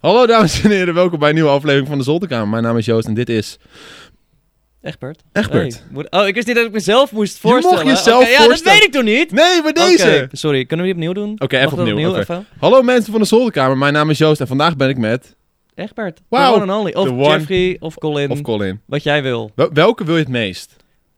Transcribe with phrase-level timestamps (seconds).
[0.00, 2.48] Hallo dames en heren, welkom bij een nieuwe aflevering van de Zolderkamer.
[2.48, 3.58] Mijn naam is Joost en dit is...
[4.82, 5.22] Egbert.
[5.32, 5.74] Egbert.
[5.74, 7.84] Hey, moet- oh, ik wist niet dat ik mezelf moest voorstellen.
[7.86, 8.78] mag jezelf Oké, Ja, dat voorstellen.
[8.78, 9.30] weet ik toch niet?
[9.32, 10.22] Nee, maar deze!
[10.24, 11.34] Oké, sorry, kunnen we die opnieuw doen?
[11.38, 12.08] Oké, Mag even dat opnieuw.
[12.10, 12.18] oké.
[12.18, 12.46] even?
[12.58, 15.36] Hallo mensen van de Zolderkamer, mijn naam is Joost en vandaag ben ik met...
[15.74, 16.20] Egbert.
[16.28, 16.54] Wauw.
[16.54, 16.92] The one and only.
[16.94, 18.30] Of The one- Jeffrey, of Colin.
[18.30, 18.80] Of Colin.
[18.86, 19.50] wat jij wil.
[19.54, 20.76] Wel- welke wil je het meest?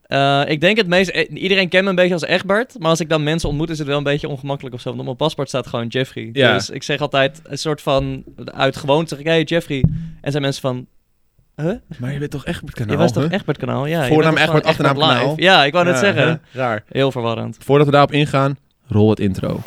[0.09, 1.11] Eh, ik denk het meest...
[1.11, 2.75] eh, Iedereen kent me een beetje als Egbert.
[2.79, 4.89] Maar als ik dan mensen ontmoet, is het wel een beetje ongemakkelijk of zo.
[4.89, 6.29] Want op mijn paspoort staat gewoon Jeffrey.
[6.33, 6.53] Ja.
[6.53, 8.25] Dus ik zeg altijd een soort van...
[8.45, 9.85] Uit gewoonte zeg ik, hey Jeffrey.
[10.21, 10.87] En zijn mensen van...
[11.57, 11.75] Huh?
[11.99, 12.93] Maar je bent toch Egbert kanaal?
[12.93, 13.33] je was toch huh?
[13.33, 13.87] Egbert kanaal?
[13.87, 15.35] Ja, Voornaam Egbert, achternaam Egbert Kanaal?
[15.37, 16.41] Ja, ik wou net Ja, zeggen.
[16.53, 16.85] Raar.
[16.89, 17.57] Heel verwarrend.
[17.61, 18.57] Voordat we daarop ingaan,
[18.87, 19.61] rol het intro.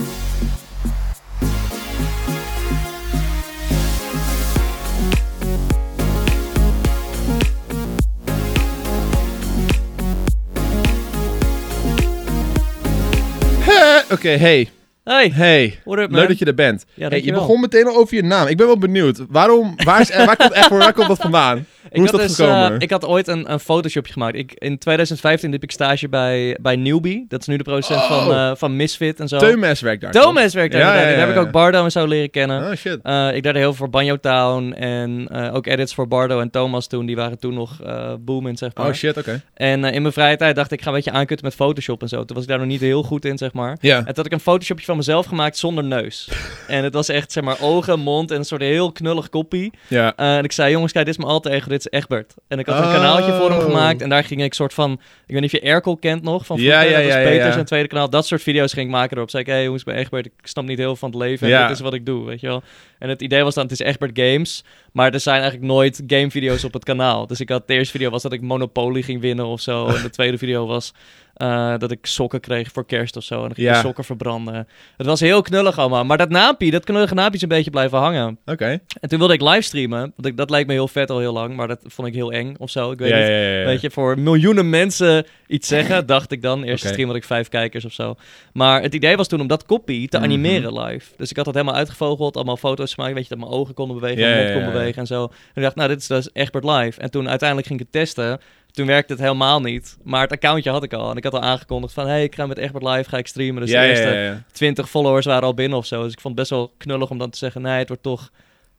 [14.11, 14.80] Hè, Oké, hey.
[15.03, 15.79] Hey, Hey.
[15.83, 16.19] what up man?
[16.19, 16.85] Leuk dat je er bent.
[16.93, 18.47] Ja, hey, je begon meteen al over je naam.
[18.47, 19.21] Ik ben wel benieuwd.
[19.29, 21.57] Waarom, waar, is, eh, waar, komt, echt, waar komt dat vandaan?
[21.91, 22.71] Hoe is had dat dus, gekomen?
[22.73, 24.35] eh, ik had ooit een, een Photoshopje gemaakt.
[24.35, 27.25] Ik, in 2015 liep ik stage bij, bij Newbie.
[27.27, 28.07] Dat is nu de producent Oh.
[28.25, 29.37] van, eh, van Misfit en zo.
[29.37, 30.11] Teumes werkt daar.
[30.11, 31.11] Thomas werkt daar Ja, inderdaad.
[31.11, 32.69] ja, Daar heb ik ook Bardo en zo leren kennen.
[32.69, 32.99] Oh shit.
[33.35, 37.05] Ik deed heel veel voor Banjo Town en ook edits voor Bardo en Thomas toen.
[37.05, 37.79] Die waren toen nog
[38.19, 38.87] booming, zeg maar.
[38.87, 39.41] Oh shit, oké.
[39.53, 42.07] En in mijn vrije tijd dacht ik, ik ga een beetje aankutten met Photoshop en
[42.09, 42.25] zo.
[42.25, 43.77] Toen was ik daar nog niet heel goed in, zeg maar.
[43.81, 43.97] Ja.
[43.97, 46.29] En toen had ik een Photoshopje van mezelf gemaakt zonder neus.
[46.67, 49.71] en het was echt, zeg maar, ogen, mond en een soort heel knullig koppie.
[49.87, 50.15] Ja.
[50.15, 52.33] Eh, en ik zei, jongens, kijk, dit is mijn alter ego, dit is Egbert.
[52.47, 52.93] En ik had een Oh.
[52.93, 54.01] kanaaltje voor hem gemaakt.
[54.01, 54.99] En daar ging ik soort van, ik
[55.33, 56.91] weet niet of je Erkel kent nog, van Ja, vroeger.
[56.91, 57.51] ja, ja, ja, Peter ja.
[57.51, 58.09] zijn tweede kanaal.
[58.09, 59.29] Dat soort video's ging ik maken erop.
[59.29, 61.47] Zei ik, hey jongens, ben Egbert, ik snap niet heel van het leven.
[61.47, 61.67] En Ja.
[61.67, 62.63] dit is wat ik doe, weet je wel.
[62.99, 64.63] En het idee was dan, het is Egbert Games.
[64.91, 67.27] Maar er zijn eigenlijk nooit gamevideo's op het kanaal.
[67.27, 69.87] Dus ik had, de eerste video was dat ik Monopoly ging winnen of zo.
[69.87, 70.93] En de tweede video was
[71.41, 73.35] eh, dat ik sokken kreeg voor kerst of zo.
[73.35, 73.81] En dan ging Ja.
[73.81, 74.67] sokken verbranden.
[74.97, 76.05] Het was heel knullig allemaal.
[76.05, 78.39] Maar dat naampie, dat knullige naampje is een beetje blijven hangen.
[78.45, 78.79] Oké.
[78.99, 79.99] En toen wilde ik livestreamen.
[79.99, 81.55] Want ik, dat lijkt me heel vet al heel lang.
[81.55, 82.91] Maar dat vond ik heel eng of zo.
[82.91, 83.27] Ik weet Ja, niet.
[83.27, 83.65] ja.
[83.65, 86.63] Weet je, voor miljoenen mensen iets zeggen, dacht ik dan.
[86.63, 86.87] Eerste Oké.
[86.93, 88.15] stream had ik vijf kijkers of zo.
[88.53, 90.25] Maar het idee was toen om dat copy te Mhm.
[90.25, 91.05] animeren live.
[91.17, 93.13] Dus ik had dat helemaal uitgevogeld, allemaal foto's gemaakt.
[93.13, 95.23] Weet je, dat mijn ogen konden bewegen, Ja, mijn mond kon bewegen en zo.
[95.23, 97.01] En ik dacht, nou, dit is dus Egbert live.
[97.01, 98.39] En toen uiteindelijk ging ik het testen.
[98.71, 99.97] Toen werkte het helemaal niet.
[100.03, 101.11] Maar het accountje had ik al.
[101.11, 103.61] En ik had al aangekondigd van, hey, ik ga met Egbert live, ga ik streamen.
[103.61, 104.43] Dus ja, de eerste ja, ja.
[104.51, 106.03] 20 followers waren al binnen of zo.
[106.03, 108.31] Dus ik vond het best wel knullig om dan te zeggen, nee, het wordt toch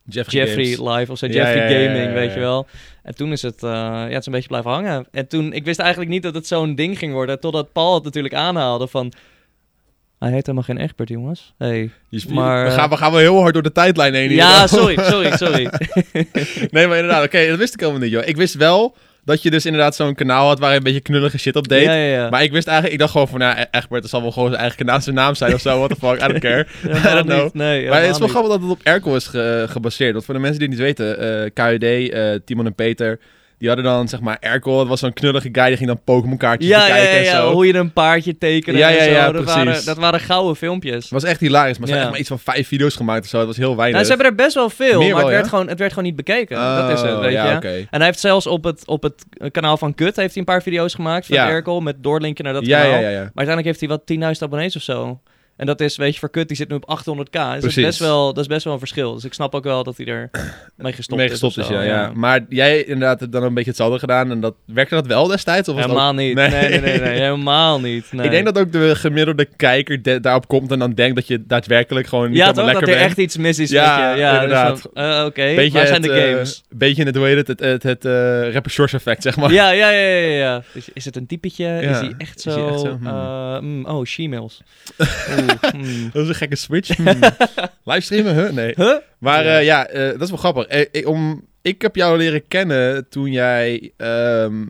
[0.04, 2.66] Jeffrey, live of zo, Jeffrey Gaming, weet je wel.
[3.02, 5.06] En toen is het, eh, ja, het is een beetje blijven hangen.
[5.10, 8.04] En toen, ik wist eigenlijk niet dat het zo'n ding ging worden, totdat Paul het
[8.04, 9.12] natuurlijk aanhaalde van...
[10.18, 11.54] Hij heet helemaal geen Egbert, jongens.
[11.58, 11.90] Hey.
[12.28, 14.28] Maar, we, gaan, we gaan wel heel hard door de tijdlijn heen.
[14.28, 14.36] hier.
[14.36, 15.70] Ja, sorry, sorry, sorry.
[16.70, 18.26] nee, maar inderdaad, oké, dat wist ik helemaal niet, joh.
[18.26, 21.38] Ik wist wel dat je dus inderdaad zo'n kanaal had waar je een beetje knullige
[21.38, 21.84] shit op deed.
[21.84, 22.30] Ja, ja, ja.
[22.30, 24.48] Maar ik wist eigenlijk, ik dacht gewoon van, nou, E- Egbert, dat zal wel gewoon
[24.48, 26.66] zijn eigen kanaal, zijn naam zijn of zo, what the fuck, I don't care.
[27.10, 27.52] I don't know.
[27.54, 30.12] Nee, maar het is wel grappig dat het op Erkel is ge- gebaseerd.
[30.12, 33.18] Want voor de mensen die het niet weten, eh KUD, eh, Timon en Peter,
[33.62, 36.36] die hadden dan zeg maar Erkel, dat was zo'n knullige guy, die ging dan Pokémon
[36.36, 37.52] kaartjes Ja, ja, bekijken ja, en ja, zo.
[37.52, 39.10] hoe je een paardje tekenen Ja, en ja, zo.
[39.10, 39.64] ja, dat, precies.
[39.64, 41.02] waren, dat waren gouden filmpjes.
[41.02, 43.38] Het was echt hilarisch, maar ze echt maar iets van vijf video's gemaakt of zo.
[43.38, 43.92] Dat was heel weinig.
[43.92, 45.90] Nou, ze hebben er best wel veel, Meer maar wel, het, werd gewoon, het werd
[45.90, 46.56] gewoon niet bekeken.
[46.56, 47.86] dat is het, Oh, weet je.
[47.90, 50.62] En hij heeft zelfs op het, op het kanaal van Kut heeft hij een paar
[50.62, 51.36] video's gemaakt van.
[51.36, 52.86] Erkel met doorlinken naar dat kanaal.
[52.86, 53.30] ja, ja, ja.
[53.34, 55.20] Maar uiteindelijk heeft hij wat 10.000 abonnees of zo.
[55.56, 57.30] En dat is, weet je, voor Kut, die zit nu op 800k.
[57.30, 59.14] Dus dat is, best wel, dat is best wel een verschil.
[59.14, 60.30] Dus ik snap ook wel dat hij er
[60.76, 62.10] mee gestopt mee gestopt is, ja, ja.
[62.14, 64.30] Maar jij inderdaad hebt dan een beetje hetzelfde gedaan.
[64.30, 65.68] En dat werkte dat wel destijds?
[65.68, 66.34] Of was Helemaal niet.
[66.34, 66.48] Nee.
[66.50, 68.12] Nee, nee, nee, helemaal niet.
[68.12, 68.24] Nee.
[68.24, 71.46] Ik denk dat ook de gemiddelde kijker de- daarop komt en dan denkt dat je
[71.46, 72.54] daadwerkelijk gewoon ja, toch?
[72.54, 73.06] Dat lekker er bent.
[73.06, 74.20] echt iets mis is Ja, met je.
[74.20, 74.88] Ja, dus inderdaad.
[74.94, 76.62] eh, Oké, Beetje waar zijn het, de eh, games?
[76.70, 79.52] beetje het, hoe heet het, het, het, het eh, rapper Shores effect, zeg maar.
[79.52, 80.62] Ja, ja, ja, ja, ja.
[80.74, 81.66] Dus is het een typetje?
[81.80, 82.50] Is hij echt zo?
[82.50, 82.98] hij echt zo?
[83.00, 83.68] Hmm.
[83.68, 84.60] mm, oh, she-mails.
[85.70, 86.10] Hmm.
[86.12, 86.96] Dat is een gekke switch.
[87.02, 87.20] Hmm.
[87.84, 88.34] Livestreamen?
[88.34, 88.50] Huh?
[88.50, 88.72] Nee.
[88.76, 88.94] Huh?
[89.18, 89.58] Maar Ja.
[89.58, 90.66] eh, ja, eh, dat is wel grappig.
[90.66, 94.64] Eh, ik, om, ik heb jou leren kennen toen jij ehm,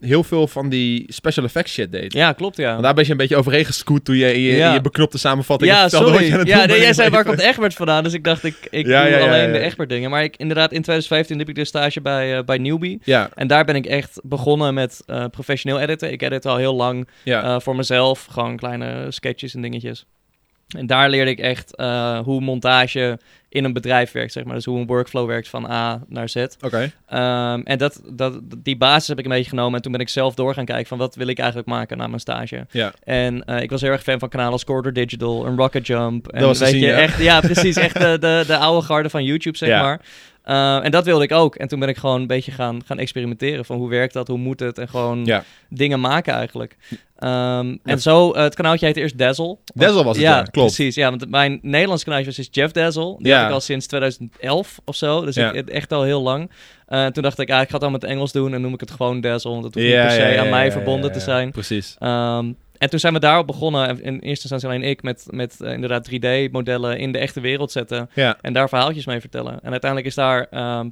[0.00, 2.12] heel veel van die special effects shit deed.
[2.12, 2.70] Ja, klopt, ja.
[2.70, 4.68] Want daar ben je een beetje overheen gescoot toen je in je, Ja.
[4.68, 6.30] in je beknopte samenvatting Ja, wat sorry.
[6.30, 9.02] het Ja, nee, jij zei waar komt Egbert vandaan, dus ik dacht ik, ik Ja,
[9.02, 10.10] doe ja, alleen de Egbert dingen.
[10.10, 13.00] Maar ik, inderdaad, in 2015 liep ik dus stage bij, eh, bij Newbie.
[13.04, 16.12] Ja, En daar ben ik echt begonnen met professioneel editen.
[16.12, 17.08] Ik edit al heel lang
[17.58, 20.06] voor mezelf, gewoon kleine sketches en dingetjes.
[20.76, 23.18] En daar leerde ik echt eh, hoe montage
[23.48, 24.54] in een bedrijf werkt, zeg maar.
[24.54, 26.44] Dus hoe een workflow werkt van A naar Z.
[26.60, 26.92] Oké.
[27.06, 29.74] Ehm, en dat, dat, die basis heb ik een beetje genomen.
[29.74, 32.06] En toen ben ik zelf door gaan kijken van wat wil ik eigenlijk maken na
[32.06, 32.66] mijn stage.
[32.70, 32.92] Ja.
[33.04, 36.28] En eh, ik was heel erg fan van kanalen als Corridor Digital en Rocket Jump.
[36.28, 37.76] En Dat weet je, echt, ja, precies.
[37.76, 39.82] Echt de, de, de oude garde van YouTube, zeg Ja.
[39.82, 40.00] maar.
[40.48, 41.54] Eh, en dat wilde ik ook.
[41.54, 43.64] En toen ben ik gewoon een beetje gaan, gaan experimenteren.
[43.64, 44.78] Van hoe werkt dat, hoe moet het?
[44.78, 45.44] En gewoon Ja.
[45.68, 46.76] dingen maken eigenlijk.
[47.18, 47.76] Ehm.
[47.84, 49.56] En zo, eh, het kanaaltje heette eerst Dazzle.
[49.74, 50.74] Dazzle was het, ja, ja, klopt.
[50.74, 50.94] precies.
[50.94, 53.14] Ja, want mijn Nederlands kanaaltje was dus Jeff Dazzle.
[53.18, 53.38] Die Ja.
[53.38, 55.24] had ik al sinds 2011 of zo.
[55.24, 55.52] Dus Ja.
[55.52, 56.50] ik, echt al heel lang.
[56.86, 58.80] Eh, toen dacht ik, ah, ik ga het dan met Engels doen en noem ik
[58.80, 59.50] het gewoon Dazzle.
[59.50, 61.24] Want het hoeft niet per se aan mij verbonden te ja.
[61.24, 61.50] zijn.
[61.50, 61.96] Precies.
[61.98, 63.88] Ehm, en toen zijn we daarop begonnen.
[63.88, 67.72] En In eerste instantie alleen ik met, met eh, inderdaad 3D-modellen in de echte wereld
[67.72, 68.10] zetten.
[68.14, 68.36] Ja.
[68.40, 69.58] En daar verhaaltjes mee vertellen.
[69.62, 70.46] En uiteindelijk is daar...
[70.50, 70.88] ehm,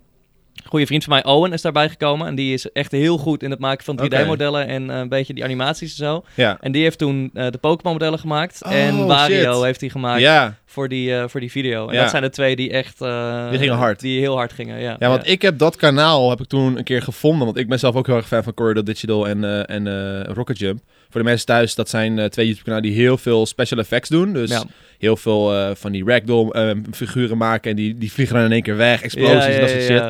[0.56, 2.26] een goede vriend van mij, Owen, is daarbij gekomen.
[2.26, 5.34] En die is echt heel goed in het maken van 3D-modellen en eh, een beetje
[5.34, 6.24] die animaties en zo.
[6.34, 6.56] Ja.
[6.60, 8.64] En die heeft toen eh, de Pokémon-modellen gemaakt.
[8.64, 9.64] Oh, en Wario shit.
[9.64, 10.54] heeft hij gemaakt Ja.
[10.66, 11.88] voor, die, voor die video.
[11.88, 12.00] En Ja.
[12.00, 12.98] dat zijn de twee die echt...
[12.98, 14.00] Die gingen hard.
[14.00, 14.96] Die heel hard gingen, ja.
[14.98, 17.44] Ja, want ik heb dat kanaal heb ik toen een keer gevonden.
[17.44, 20.80] Want ik ben zelf ook heel erg fan van Corridor Digital en, en Rocket Jump.
[21.16, 24.32] Voor de mensen thuis, dat zijn eh, twee YouTube-kanalen die heel veel special effects doen.
[24.32, 24.64] Dus Ja.
[24.98, 27.70] heel veel eh, van die ragdoll eh, figuren maken.
[27.70, 29.02] En die, die vliegen dan in één keer weg.
[29.02, 30.00] Explosies ja, en dat soort shit.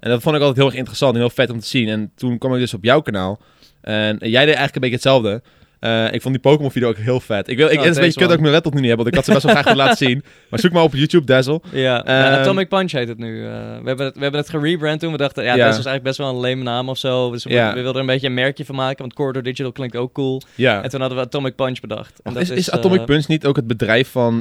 [0.00, 1.88] En dat vond ik altijd heel erg interessant en heel vet om te zien.
[1.88, 3.40] En toen kwam ik dus op jouw kanaal.
[3.80, 5.42] En jij deed eigenlijk een beetje hetzelfde.
[5.86, 7.48] Eh, ik vond die Pokémon-video ook heel vet.
[7.48, 8.96] Ik wil, ik, Oh, is een beetje kut dat ik mijn laptop nu niet heb,
[8.96, 10.24] want ik had ze best wel graag willen laten zien.
[10.50, 11.60] Maar zoek maar op YouTube, Dazzle.
[11.72, 13.44] Ja, Ehm, ja, Atomic Punch heet het nu.
[13.46, 15.12] Eh, we, hebben het, we hebben het gerebrand toen.
[15.12, 15.54] We dachten, ja, Ja.
[15.54, 17.30] deze was eigenlijk best wel een lame naam of zo.
[17.30, 20.12] Dus we, wilden er een beetje een merkje van maken, want Corridor Digital klinkt ook
[20.12, 20.42] cool.
[20.56, 22.20] En toen hadden we Atomic Punch bedacht.
[22.22, 24.40] En dat is, is Atomic eh, Punch niet ook het bedrijf van,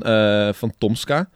[0.53, 1.29] van Tomska?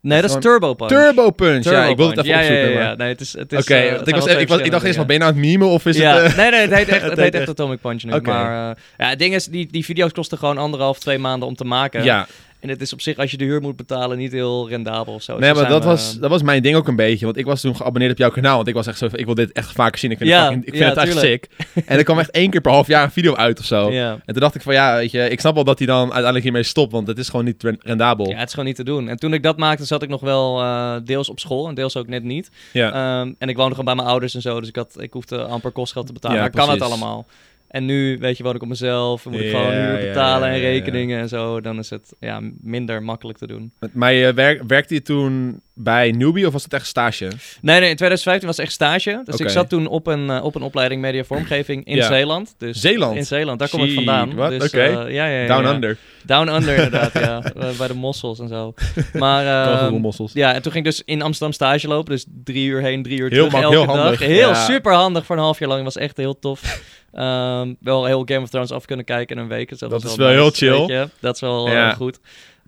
[0.00, 0.90] Nee, dat is Turbo Punch.
[0.90, 2.64] Turbo Punch, ja, ik wilde het even ja, opzoeken.
[2.64, 2.94] Ja, ja, maar- ja.
[2.94, 3.32] Nee, het is...
[3.32, 5.34] Het is Oké, eh, ik, was, ik, was, ik dacht eerst, maar ben je nou
[5.34, 6.16] aan het memen of is ja.
[6.16, 6.32] het...
[6.32, 8.20] eh, nee, nee, het heet echt, het heet echt Atomic Punch nu.
[8.20, 11.54] Maar eh, ja, het ding is, die, die video's kosten gewoon anderhalf, twee maanden om
[11.54, 12.04] te maken.
[12.04, 12.26] ja,
[12.66, 15.22] En het is op zich, als je de huur moet betalen, niet heel rendabel of
[15.22, 15.32] zo.
[15.36, 17.24] Dus nee, maar dat was, dat was mijn ding ook een beetje.
[17.24, 18.56] Want ik was toen geabonneerd op jouw kanaal.
[18.56, 20.10] Want ik was echt zo ik wil dit echt vaker zien.
[20.10, 21.48] Ik vind, Ja, het, fucking- ik vind ja, het echt sick.
[21.86, 23.90] En er kwam echt één keer per half jaar een video uit of zo.
[23.90, 24.10] Ja.
[24.12, 26.42] En toen dacht ik van, ja, weet je, ik snap wel dat hij dan uiteindelijk
[26.44, 26.92] hiermee stopt.
[26.92, 28.28] Want het is gewoon niet ren- rendabel.
[28.28, 29.08] ja, het is gewoon niet te doen.
[29.08, 31.96] En toen ik dat maakte, zat ik nog wel eh, deels op school en deels
[31.96, 32.50] ook net niet.
[32.72, 33.20] Ja.
[33.20, 35.42] Ehm, en ik woonde gewoon bij mijn ouders en zo, dus ik, had, ik hoefde
[35.42, 36.36] amper kostgeld te betalen.
[36.36, 37.26] Ja, maar kan het allemaal.
[37.68, 40.54] En nu, weet je, woon ik op mezelf, moet ik Ja, gewoon huur betalen ja,
[40.54, 41.60] en rekeningen en zo.
[41.60, 43.72] Dan is het ja, minder makkelijk te doen.
[43.92, 47.24] Maar je werk, werkte je toen bij Newbie of was het echt stage?
[47.60, 49.20] Nee, nee, in 2015 was het echt stage.
[49.24, 52.06] Dus ik zat toen op een, eh, op een opleiding media vormgeving in Ja.
[52.06, 52.54] Zeeland.
[52.58, 53.16] Dus Zeeland?
[53.16, 54.34] In Zeeland, daar kom ik vandaan.
[54.34, 54.50] wat?
[54.50, 55.66] Dus, eh, ja, ja, ja, Down.
[55.66, 55.98] Under.
[56.24, 57.42] Down Under inderdaad, ja.
[57.42, 58.74] Eh, bij de mossels en zo.
[59.12, 60.32] Maar ehm, Kangoeroemossels.
[60.32, 62.12] ja, en toen ging ik dus in Amsterdam stage lopen.
[62.12, 64.28] Dus drie uur heen, drie uur Heel terug elke heel handig, dag.
[64.28, 64.64] Heel ja.
[64.64, 65.84] super handig voor een half jaar lang.
[65.84, 66.60] was echt heel tof.
[67.12, 69.68] Ehm, wel heel Game of Thrones af kunnen kijken in een week.
[69.68, 71.08] Dus Dat was is wel heel chill.
[71.20, 72.18] Dat is wel goed.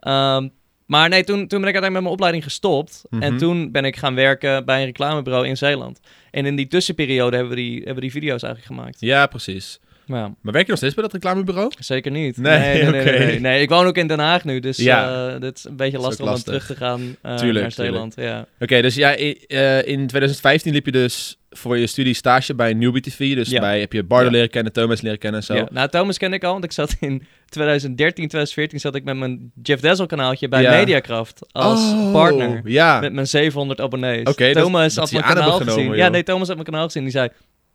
[0.00, 0.48] Ehm,
[0.88, 3.04] maar nee, toen, toen ben ik uiteindelijk met mijn opleiding gestopt.
[3.10, 3.36] En Mhm.
[3.38, 6.00] toen ben ik gaan werken bij een reclamebureau in Zeeland.
[6.30, 9.00] En in die tussenperiode hebben we die, hebben we die video's eigenlijk gemaakt.
[9.00, 9.80] Ja, precies.
[10.08, 11.72] Maar ja, Maar werk je nog steeds bij dat reclamebureau?
[11.78, 12.36] zeker niet.
[12.36, 13.62] Nee, nee, nee, nee, nee, nee.
[13.62, 15.08] Ik woon ook in Den Haag nu, dus Ja.
[15.30, 15.38] ja.
[15.38, 16.52] dit is een beetje lastig om dan lastig.
[16.52, 18.14] terug te gaan eh, Tuurlijk, naar Zeeland.
[18.16, 18.46] Ja.
[18.60, 23.02] Oké, dus ja, eh, in 2015 liep je dus voor je studie stage bij Newbie
[23.02, 23.34] TV.
[23.34, 23.60] Dus Ja.
[23.60, 24.30] bij heb je Bardo Ja.
[24.30, 25.54] leren kennen, Thomas leren kennen en zo.
[25.54, 25.68] Ja.
[25.70, 29.52] Nou, Thomas ken ik al, want ik zat in 2013, 2014 zat ik met mijn
[29.62, 30.62] Jeff Dazzle kanaaltje bij.
[30.70, 32.60] Mediakraft als Oh, partner.
[32.64, 33.00] Ja.
[33.00, 34.34] Met mijn 700 abonnees.
[34.52, 35.72] Thomas dat had mijn kanaal hebben gezien.
[35.80, 37.02] genomen, Ja, nee, Thomas had mijn kanaal gezien.
[37.02, 37.28] Die zei,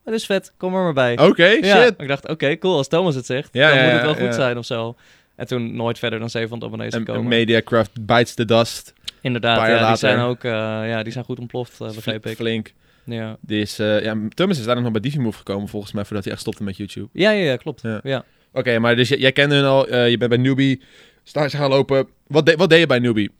[0.04, 1.18] dat is vet, kom er maar bij.
[1.18, 1.94] Oké, ja, shit.
[1.98, 4.34] ik dacht, oké, cool, als Thomas het zegt, Ja, dan ja, moet het wel goed
[4.34, 4.96] zijn of zo.
[5.36, 7.22] En toen nooit verder dan 700 abonnees En, gekomen.
[7.22, 8.92] en Mediacraft bites the dust.
[9.20, 10.50] Inderdaad, ja, die zijn ook eh,
[10.88, 12.36] ja, die zijn goed ontploft, uh, begreep ik.
[12.36, 12.72] Flink.
[13.04, 13.36] Ja.
[13.40, 16.32] Die is, eh, ja, Thomas is daar nog bij Divimove gekomen volgens mij, voordat hij
[16.32, 17.08] echt stopte met YouTube.
[17.12, 17.82] Ja, ja, ja, klopt.
[18.02, 18.24] Ja.
[18.52, 20.82] Oké, maar dus j- jij kende hun al, je bent bij Newbie
[21.22, 22.08] stage gaan lopen.
[22.26, 23.30] Wat, de- wat deed je bij Newbie?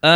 [0.00, 0.10] Eh,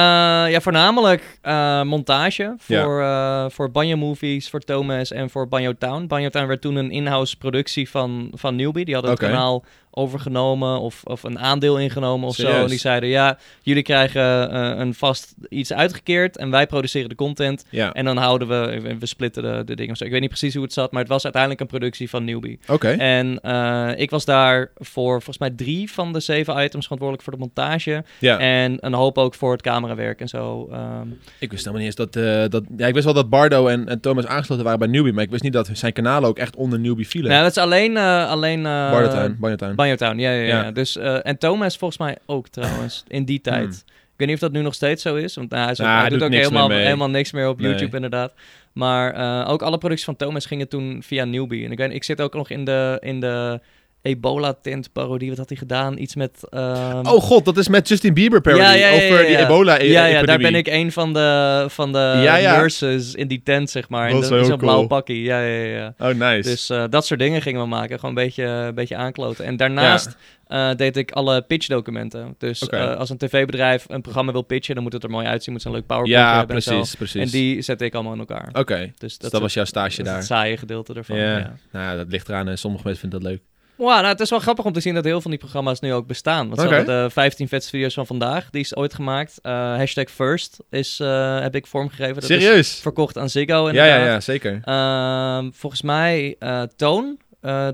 [0.50, 2.82] ja, voornamelijk eh, montage Ja.
[2.82, 6.06] voor, eh voor Banjo Movies, voor Thomas en voor Banjo Town.
[6.06, 8.84] Banjo Town werd toen een in-house productie van, van Newbie.
[8.84, 12.48] Die hadden het kanaal overgenomen of, of een aandeel ingenomen of zo.
[12.48, 17.14] En die zeiden, ja, jullie krijgen eh, een vast iets uitgekeerd en wij produceren de
[17.14, 17.64] content.
[17.70, 20.04] Ja, En dan houden we, we splitten de, de dingen zo.
[20.04, 22.58] Ik weet niet precies hoe het zat, maar het was uiteindelijk een productie van Newbie.
[22.68, 22.88] oké.
[22.88, 27.32] En eh, ik was daar voor volgens mij drie van de zeven items verantwoordelijk voor
[27.32, 28.04] de montage.
[28.18, 30.68] Ja, En een hoop ook voor het camerawerk en zo.
[30.72, 31.06] Ehm,
[31.38, 32.64] ik wist helemaal niet eens dat, eh, dat...
[32.76, 35.30] Ja, ik wist wel dat Bardo en, en Thomas aangesloten waren bij Newbie, maar ik
[35.30, 37.30] wist niet dat zijn kanalen ook echt onder Newbie vielen.
[37.30, 37.96] nou, dat is alleen...
[37.96, 39.34] alleen Bardo.
[39.82, 40.62] Banjo Town, ja, ja, ja.
[40.62, 40.70] Ja.
[40.70, 43.64] Dus, eh, en Thomas volgens mij ook trouwens, in die tijd.
[43.64, 43.72] Hmm.
[44.12, 45.86] Ik weet niet of dat nu nog steeds zo is, want nou, hij, is ook-
[45.86, 47.70] Nou, hij doet doet ook helemaal, helemaal niks meer op Nee.
[47.70, 48.32] YouTube inderdaad.
[48.72, 51.64] Maar eh, ook alle producties van Thomas gingen toen via Newbie.
[51.64, 53.60] En ik, weet, ik zit ook nog in de, in de
[54.02, 55.28] ebola-tent-parodie.
[55.28, 55.98] Wat had hij gedaan?
[55.98, 56.48] Iets met...
[56.50, 59.30] ehm, Oh god, dat is met Justin Bieber parody Ja, ja, ja, over ja, die
[59.36, 59.44] ja.
[59.44, 62.56] ebola e- ja, ja, daar ben ik een van de, van de Ja, ja.
[62.56, 64.10] nurses in die tent, zeg maar.
[64.10, 65.22] Dat is een blauw pakkie.
[65.22, 65.94] Ja, ja, ja.
[65.98, 66.48] Oh, nice.
[66.48, 67.98] Dus eh, dat soort dingen gingen we maken.
[67.98, 69.44] Gewoon een beetje, een beetje aankloten.
[69.44, 70.16] En daarnaast
[70.46, 72.34] eh, deed ik alle pitchdocumenten.
[72.38, 75.52] Dus eh, als een tv-bedrijf een programma wil pitchen, dan moet het er mooi uitzien.
[75.54, 76.70] Moet een leuk PowerPoint ja, hebben en zo.
[76.74, 77.22] precies, precies.
[77.22, 78.48] En die zette ik allemaal in elkaar.
[78.52, 80.16] Oké, Dus dus dat, was jouw stage daar.
[80.16, 81.16] het saaie gedeelte ervan.
[81.16, 81.38] Ja.
[81.38, 81.56] Ja.
[81.72, 83.40] Nou, dat ligt eraan en sommige mensen vinden dat leuk.
[83.76, 85.80] Wow, nou, het is wel grappig om te zien dat heel veel van die programma's
[85.80, 86.48] nu ook bestaan.
[86.48, 89.38] Want hadden de 15 vetste video's van vandaag, die is ooit gemaakt.
[89.42, 92.14] Eh, hashtag first is, eh, heb ik vormgegeven.
[92.14, 92.80] Dat is Serieus?
[92.80, 93.98] verkocht aan Ziggo Ja, inderdaad.
[94.00, 94.60] ja, ja, zeker.
[94.64, 97.18] Ehm, volgens mij eh, Toon,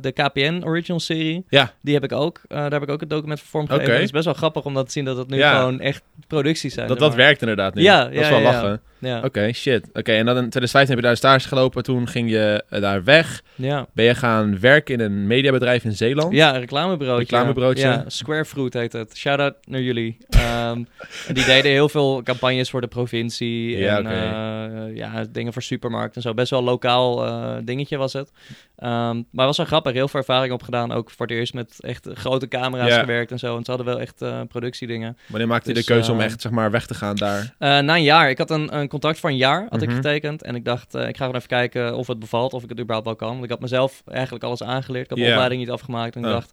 [0.00, 1.44] de KPN original serie.
[1.48, 1.72] Ja.
[1.82, 2.40] Die heb ik ook.
[2.48, 3.84] Daar heb ik ook het document voor vormgegeven.
[3.86, 3.94] Oké.
[3.94, 5.58] Het is best wel grappig om dat te zien dat het nu Ja.
[5.58, 6.88] gewoon echt producties zijn.
[6.88, 7.16] Dat, dat maar.
[7.18, 7.82] werkt inderdaad nu.
[7.82, 8.52] Ja, dat ja, is wel ja, ja.
[8.52, 8.80] lachen.
[8.98, 9.20] Ja.
[9.24, 9.86] Oké, shit.
[9.92, 11.82] Oké, en dan in 2015 heb je daar stage gelopen.
[11.82, 13.42] Toen ging je eh, daar weg.
[13.54, 13.86] Ja.
[13.94, 16.32] Ben je gaan werken in een mediabedrijf in Zeeland?
[16.32, 17.24] Ja, een reclamebureautje.
[17.24, 17.84] Reclamebureautje.
[17.86, 19.16] Ja, Square Fruit heet het.
[19.16, 20.16] Shout-out naar jullie.
[20.28, 20.82] Ehm,
[21.32, 23.76] die deden heel veel campagnes voor de provincie.
[23.78, 26.34] Ja, en eh, ja, dingen voor supermarkt en zo.
[26.34, 28.30] Best wel lokaal eh, dingetje was het.
[28.76, 29.92] Ehm, maar het was wel grappig.
[29.92, 30.92] Heel veel ervaring opgedaan.
[30.92, 32.98] Ook voor het eerst met echt grote camera's Ja.
[33.00, 33.56] gewerkt en zo.
[33.56, 35.16] En ze hadden wel echt productiedingen.
[35.26, 37.54] Wanneer maakte je Dus, de keuze om echt zeg maar, weg te gaan daar?
[37.58, 38.30] Na een jaar.
[38.30, 39.96] Ik had een, een contract voor een jaar had ik Mhm.
[39.96, 40.42] getekend.
[40.42, 42.52] En ik dacht, eh, ik ga gewoon even kijken of het bevalt.
[42.52, 43.30] Of ik het überhaupt wel kan.
[43.32, 45.04] Want ik had mezelf eigenlijk alles aangeleerd.
[45.04, 46.14] Ik had de opleiding niet afgemaakt.
[46.16, 46.32] En ik Oh.
[46.32, 46.52] dacht,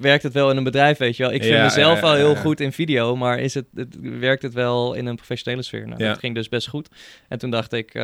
[0.00, 1.32] werkt het wel in een bedrijf, weet je wel?
[1.32, 3.16] Ik vind Ja, mezelf wel ja, heel goed in video.
[3.16, 5.86] Maar is het, het, werkt het wel in een professionele sfeer?
[5.88, 6.08] Nou, Ja.
[6.08, 6.88] dat ging dus best goed.
[7.28, 8.02] En toen dacht ik, eh,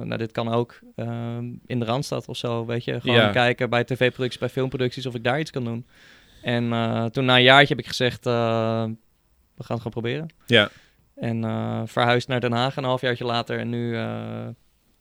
[0.00, 3.00] nou, dit kan ook ehm, in de Randstad of zo, weet je?
[3.00, 5.86] Gewoon kijken bij tv-producties, bij filmproducties, of ik daar iets kan doen.
[6.42, 8.30] En eh, toen na een jaartje heb ik gezegd, we
[9.64, 10.28] gaan het gewoon proberen.
[10.46, 10.70] Ja.
[11.22, 14.06] En eh verhuisd naar Den Haag een halfjaartje later en nu eh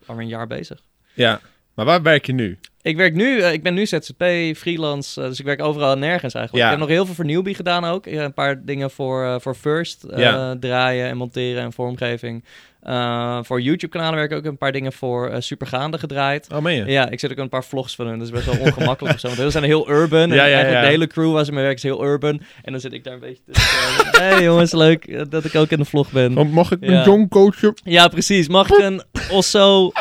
[0.05, 0.81] alweer een jaar bezig.
[1.13, 1.39] Ja.
[1.73, 2.59] Maar waar werk je nu?
[2.81, 4.23] Ik werk nu, eh, ik ben nu ZZP,
[4.55, 6.65] freelance, dus ik werk overal en nergens eigenlijk.
[6.65, 6.71] Ja.
[6.71, 7.25] Ik heb nog heel veel voor
[7.55, 8.05] gedaan ook.
[8.05, 10.55] Een paar dingen voor, voor First Ja.
[10.59, 12.43] draaien en monteren en vormgeving.
[12.81, 16.47] Eh, voor YouTube-kanalen werk ik ook een paar dingen voor eh, Supergaande gedraaid.
[16.53, 16.91] Oh, meen je?
[16.91, 18.17] Ja, ik zit ook een paar vlogs van hun.
[18.17, 19.27] Dat is best wel ongemakkelijk of zo.
[19.27, 20.19] Want heel zijn heel urban.
[20.21, 20.81] En Ja, ja, eigenlijk ja.
[20.81, 22.41] de hele crew waar ze mee werken is heel urban.
[22.63, 24.21] En dan zit ik daar een beetje tussen.
[24.21, 26.49] Hé hey, jongens, leuk eh, dat ik ook in de vlog ben.
[26.49, 26.87] Mag ik Ja.
[26.99, 27.73] een jong coachen?
[27.83, 28.47] Ja, precies.
[28.47, 29.91] Mag ik een Osso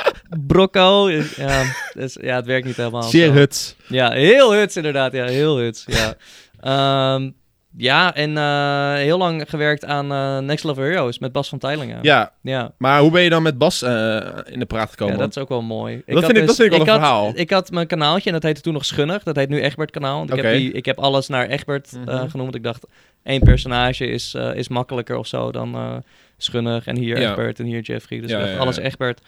[0.46, 1.10] Brocco?
[1.36, 1.62] Ja,
[1.94, 3.02] dus, ja, het werkt niet helemaal.
[3.02, 3.76] Zeer huts.
[3.88, 5.12] Ja, heel huts inderdaad.
[5.12, 5.84] Ja, heel huts.
[5.86, 6.14] Ja,
[6.60, 7.30] Ehm,
[7.76, 11.98] ja en eh, heel lang gewerkt aan eh, Next Level Heroes met Bas van Teilingen.
[12.02, 12.72] Ja, ja.
[12.78, 15.14] maar hoe ben je dan met Bas eh, in de praat gekomen?
[15.14, 15.94] Ja, dat is ook wel mooi.
[15.96, 17.32] Ik Dat had vind ik- dat vind ik wel een had- verhaal.
[17.34, 19.22] Ik had mijn kanaaltje en dat heette toen nog Schunnig.
[19.22, 20.18] Dat heet nu Egbert kanaal.
[20.18, 22.06] Want ik, heb, die, ik heb alles naar Egbert Mhm.
[22.08, 22.32] genoemd.
[22.32, 22.86] Want Ik dacht,
[23.22, 26.02] één personage is, is makkelijker of zo dan
[26.36, 26.86] Schunnig.
[26.86, 27.30] En hier Ja.
[27.30, 28.20] Egbert en hier Jeffrey.
[28.20, 29.20] Dus Ja, alles Egbert.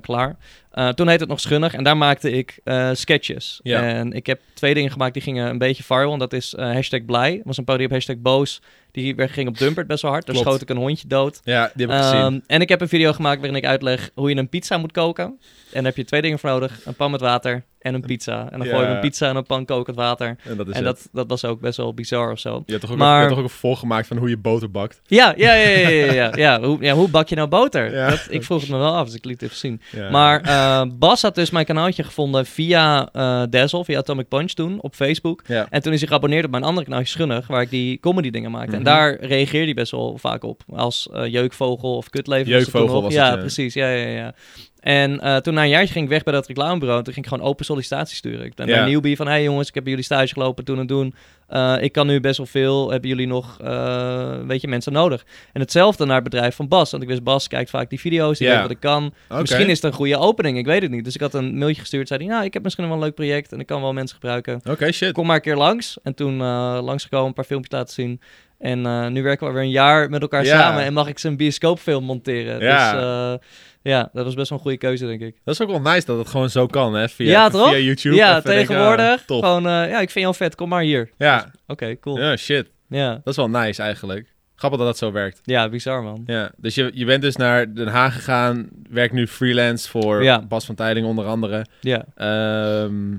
[0.00, 0.36] klaar.
[0.70, 3.60] Eh, toen heette het nog Schunnig en daar maakte ik eh, sketches.
[3.62, 3.82] Ja.
[3.82, 6.12] En ik heb twee dingen gemaakt die gingen een beetje viral.
[6.12, 7.36] En dat is eh, hashtag blij.
[7.36, 8.60] Dat was een podium op hashtag boos.
[8.92, 10.26] Die ging op Dumpert best wel hard.
[10.26, 10.50] Daar Klopt.
[10.50, 11.40] schoot ik een hondje dood.
[11.44, 12.20] Ja, die heb ik gezien.
[12.20, 14.92] Ehm, en ik heb een video gemaakt waarin ik uitleg hoe je een pizza moet
[14.92, 15.24] koken.
[15.24, 15.38] En
[15.72, 16.80] daar heb je twee dingen voor nodig.
[16.84, 18.48] Een pan met water en een pizza.
[18.50, 18.74] En dan Ja.
[18.74, 20.36] gooi je een pizza in een pan kokend water.
[20.44, 22.62] En dat is en dat, dat was ook best wel bizar of zo.
[22.66, 24.70] Je hebt toch ook, Maar- een, toch ook een vervolg gemaakt van hoe je boter
[24.70, 25.00] bakt?
[25.06, 26.60] Ja, ja, ja, ja, ja, ja, ja.
[26.62, 27.90] Hoe, ja, hoe bak je nou boter?
[28.10, 29.80] Dat, ik vroeg het me wel af, dus ik liet het even zien.
[30.10, 34.80] Maar eh, Bas had dus mijn kanaaltje gevonden via eh Dazzle, via Atomic Punch toen,
[34.80, 35.42] op Facebook.
[35.46, 35.66] Ja.
[35.70, 38.50] En toen is hij geabonneerd op mijn andere kanaaltje Schunnig, waar ik die comedy dingen
[38.50, 38.72] maakte.
[38.76, 38.84] En Mhm.
[38.90, 40.62] daar reageerde hij best wel vaak op.
[40.76, 42.52] Als eh, jeukvogel of kutleven.
[42.52, 43.40] was het Jeukvogel was ja, het, ja.
[43.40, 43.74] precies.
[43.74, 44.34] Ja, ja, ja.
[44.80, 47.02] En eh, toen na een jaartje ging ik weg bij dat reclamebureau.
[47.02, 48.44] Toen ging ik gewoon open sollicitaties sturen.
[48.46, 48.76] Ik ben Ja.
[48.76, 49.26] naar Newbie van...
[49.26, 51.14] Hey jongens, ik heb bij jullie stage gelopen, doen en doen.
[51.48, 52.90] Eh, ik kan nu best wel veel.
[52.90, 55.24] Hebben jullie nog, eh, weet je, mensen nodig?
[55.52, 56.90] En hetzelfde naar het bedrijf van Bas.
[56.90, 58.38] Want ik wist, Bas kijkt vaak die video's.
[58.38, 58.52] Die Ja.
[58.52, 59.12] weet wat ik kan.
[59.40, 60.58] Misschien is het een goede opening.
[60.58, 61.04] Ik weet het niet.
[61.04, 62.08] Dus ik had een mailtje gestuurd.
[62.08, 63.52] Zei hij, nou, ik heb misschien wel een leuk project.
[63.52, 64.60] En ik kan wel mensen gebruiken.
[64.70, 65.12] Oké, shit.
[65.12, 65.98] Kom maar een keer langs.
[66.02, 66.36] En toen
[66.82, 68.20] langsgekomen, een paar filmpjes laten zien.
[68.60, 70.60] En eh, nu werken we weer een jaar met elkaar Ja.
[70.60, 70.82] samen.
[70.82, 72.60] En mag ik zijn bioscoopfilm monteren.
[72.60, 72.92] Ja.
[72.92, 73.46] Dus eh,
[73.82, 75.36] ja, dat was best wel een goede keuze, denk ik.
[75.44, 77.08] Dat is ook wel nice dat het gewoon zo kan, hè?
[77.08, 77.68] Via, Ja, toch?
[77.68, 78.14] Via YouTube.
[78.16, 79.22] ja, tegenwoordig.
[79.26, 80.54] gewoon, eh, ja, ik vind jou vet.
[80.54, 81.10] Kom maar hier.
[81.18, 81.50] Ja.
[81.66, 82.18] Oké, cool.
[82.18, 82.30] Ja.
[82.30, 82.66] ja, shit.
[82.88, 83.10] ja.
[83.12, 84.26] Dat is wel nice eigenlijk.
[84.54, 85.70] Grappig dat dat zo werkt.
[85.70, 86.22] bizar, man.
[86.26, 90.42] Ja, dus je, je bent dus naar Den Haag gegaan, werkt nu freelance voor Ja.
[90.46, 91.66] Bas van Tijling onder andere.
[91.80, 92.04] Ja.
[92.14, 93.12] Ehm,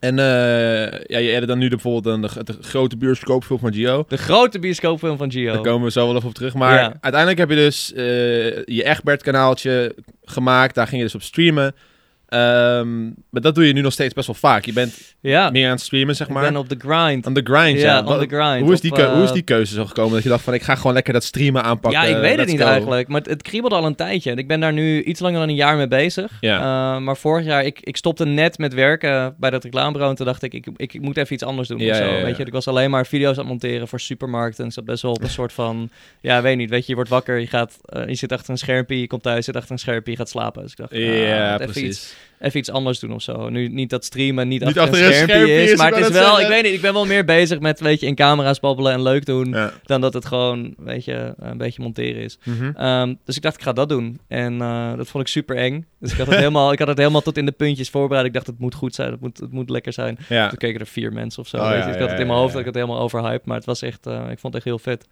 [0.00, 0.24] en eh,
[1.06, 4.04] ja, je edit dan nu de, bijvoorbeeld een, de, de grote bioscoopfilm van Gio.
[4.08, 5.52] De grote bioscoopfilm van Gio.
[5.52, 6.54] Daar komen we zo wel even op terug.
[6.54, 6.96] Maar Ja.
[7.00, 8.04] uiteindelijk heb je dus eh,
[8.64, 10.74] je Egbert kanaaltje gemaakt.
[10.74, 11.74] Daar ging je dus op streamen.
[12.30, 14.64] Ehm, maar dat doe je nu nog steeds best wel vaak.
[14.64, 16.42] Je bent Ja, meer aan het streamen, zeg ik maar.
[16.42, 17.26] ben op de grind.
[17.26, 17.86] On the grind, ja.
[17.96, 18.60] Ja, on the grind.
[18.64, 20.12] hoe, is die hoe is eh, die keuze zo gekomen?
[20.12, 22.00] Dat je dacht van, ik ga gewoon lekker dat streamen aanpakken.
[22.00, 22.66] Ja, ik weet het niet go.
[22.66, 23.08] eigenlijk.
[23.08, 24.30] Maar het, het kriebelde al een tijdje.
[24.30, 26.32] En ik ben daar nu iets langer dan een jaar mee bezig.
[26.40, 26.56] Ja.
[26.58, 30.10] Eh, maar vorig jaar, ik, ik stopte net met werken bij dat reclamebureau.
[30.10, 31.78] En toen dacht ik, ik, ik, ik moet even iets anders doen.
[31.78, 32.22] Ja, zo.
[32.22, 34.60] Weet je, ik was alleen maar video's aan het monteren voor supermarkten.
[34.62, 36.70] En ik zat best wel op een soort van, ja, weet niet.
[36.70, 39.22] Weet je, je wordt wakker, je, gaat, eh, je zit achter een schermpje, je komt
[39.22, 40.62] thuis, je zit achter een schermpje, je gaat slapen.
[40.62, 41.88] Dus ik dacht, ah, Ja, even precies.
[41.88, 43.48] Iets, even iets anders doen of zo.
[43.48, 45.78] Nu niet dat streamen, niet, Niet achter, een schermpje, is, is.
[45.78, 48.00] Maar ik het is wel, ik weet niet, ik ben wel meer bezig met, weet
[48.00, 49.48] je, in camera's babbelen en leuk doen.
[49.48, 49.72] Ja.
[49.82, 52.38] Dan dat het gewoon, weet je, een beetje monteren is.
[52.44, 52.70] Mhm.
[52.76, 54.20] Ehm, dus ik dacht, ik ga dat doen.
[54.28, 55.86] En eh, dat vond ik super eng.
[56.00, 58.26] Dus ik had, het helemaal, ik had het helemaal tot in de puntjes voorbereid.
[58.26, 60.18] Ik dacht, het moet goed zijn, het moet, het moet lekker zijn.
[60.28, 60.48] ja.
[60.48, 61.56] Toen keken er vier mensen of zo.
[61.56, 61.94] Oh, weet ja, je.
[61.94, 63.46] Ik had het in mijn hoofd, dat ik het helemaal overhyped.
[63.46, 65.06] Maar het was echt, eh, ik vond het echt heel vet.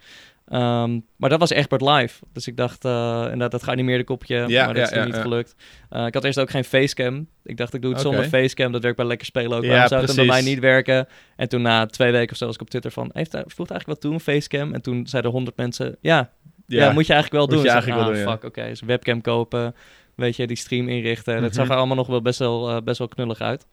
[0.48, 2.22] Ehm, maar dat was Egbert live.
[2.32, 4.44] Dus ik dacht, eh inderdaad, dat geanimeerde kopje.
[4.46, 5.20] Ja, maar dat is ja, ja, niet ja.
[5.20, 5.54] gelukt.
[5.90, 7.28] Eh, ik had eerst ook geen facecam.
[7.44, 8.72] Ik dacht, ik doe het zonder facecam.
[8.72, 9.66] Dat werkt bij Lekker Spelen ook.
[9.66, 11.06] Waarom zou het dan bij mij niet werken?
[11.36, 13.10] En toen na twee weken of zo was ik op Twitter van...
[13.12, 14.74] Heeft, hij- voegt eigenlijk wat toe, een facecam?
[14.74, 15.96] En toen zeiden honderd mensen...
[16.00, 16.30] Ja,
[16.66, 16.92] ja.
[16.92, 17.58] moet je eigenlijk wel Moet doen.
[17.62, 18.38] je Ik eigenlijk zeg, wel ah, doen, ja.
[18.40, 18.68] fuck, oké.
[18.68, 19.74] Dus webcam kopen,
[20.14, 21.34] weet je, die stream inrichten.
[21.34, 21.52] Dat Mhm.
[21.52, 23.66] zag er allemaal nog wel best wel, eh, best wel knullig uit.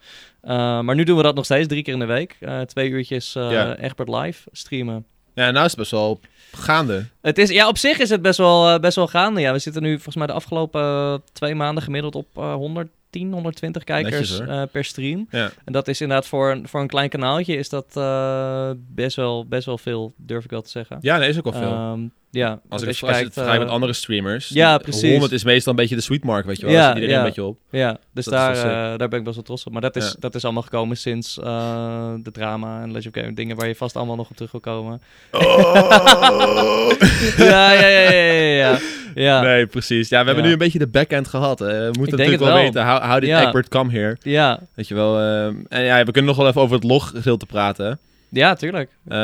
[0.44, 0.52] Uh,
[0.82, 2.38] maar nu doen we dat nog steeds, drie keer in de week.
[2.40, 3.78] Uh, twee uurtjes uh, Ja.
[3.78, 5.06] Egbert live streamen.
[5.36, 6.20] Ja, nou is het best wel
[6.52, 7.06] gaande.
[7.22, 9.42] Het is, ja, op zich is het best wel, uh, best wel gaande.
[9.42, 13.32] Ja, we zitten nu volgens mij de afgelopen uh, twee maanden gemiddeld op uh, 110,
[13.32, 15.28] 120 kijkers Netjes, uh, per stream.
[15.30, 15.52] Ja.
[15.66, 19.46] En dat is inderdaad voor een, voor een klein kanaaltje is dat uh, best, wel,
[19.46, 20.98] best wel veel, durf ik wel te zeggen.
[21.02, 21.92] Ja, nee, is ook wel veel.
[21.92, 24.50] Um, ja, als, ik, als je het vergelijkt met andere streamers.
[24.50, 25.10] ja, die- precies.
[25.12, 26.76] 100 is meestal een beetje de sweet mark, weet je wel.
[26.76, 27.18] Ja, iedereen ja.
[27.20, 27.58] een beetje op.
[27.70, 29.72] Ja, dus Dat daar, eh, daar ben ik best wel trots op.
[29.72, 30.16] Maar dat is, Ja.
[30.20, 33.34] dat is allemaal gekomen sinds eh, de drama en Legend of Game.
[33.36, 35.02] Dingen waar je vast allemaal nog op terug wil komen.
[35.32, 36.92] Oh!
[37.38, 38.80] ja, ja, ja, ja,
[39.16, 39.42] ja.
[39.42, 40.10] Nee, precies.
[40.10, 41.60] Ja, we hebben nu een beetje de backend gehad.
[41.60, 41.68] hè.
[41.68, 42.64] We moeten natuurlijk het wel, wel.
[42.64, 43.30] weten, how, how did.
[43.30, 44.18] Egbert come here?
[44.22, 45.20] Ja, Weet je wel.
[45.20, 48.00] ehm, en ja, we kunnen nog wel even over het log-gedeelte praten.
[48.36, 48.90] Ja, tuurlijk.
[49.08, 49.18] Eh,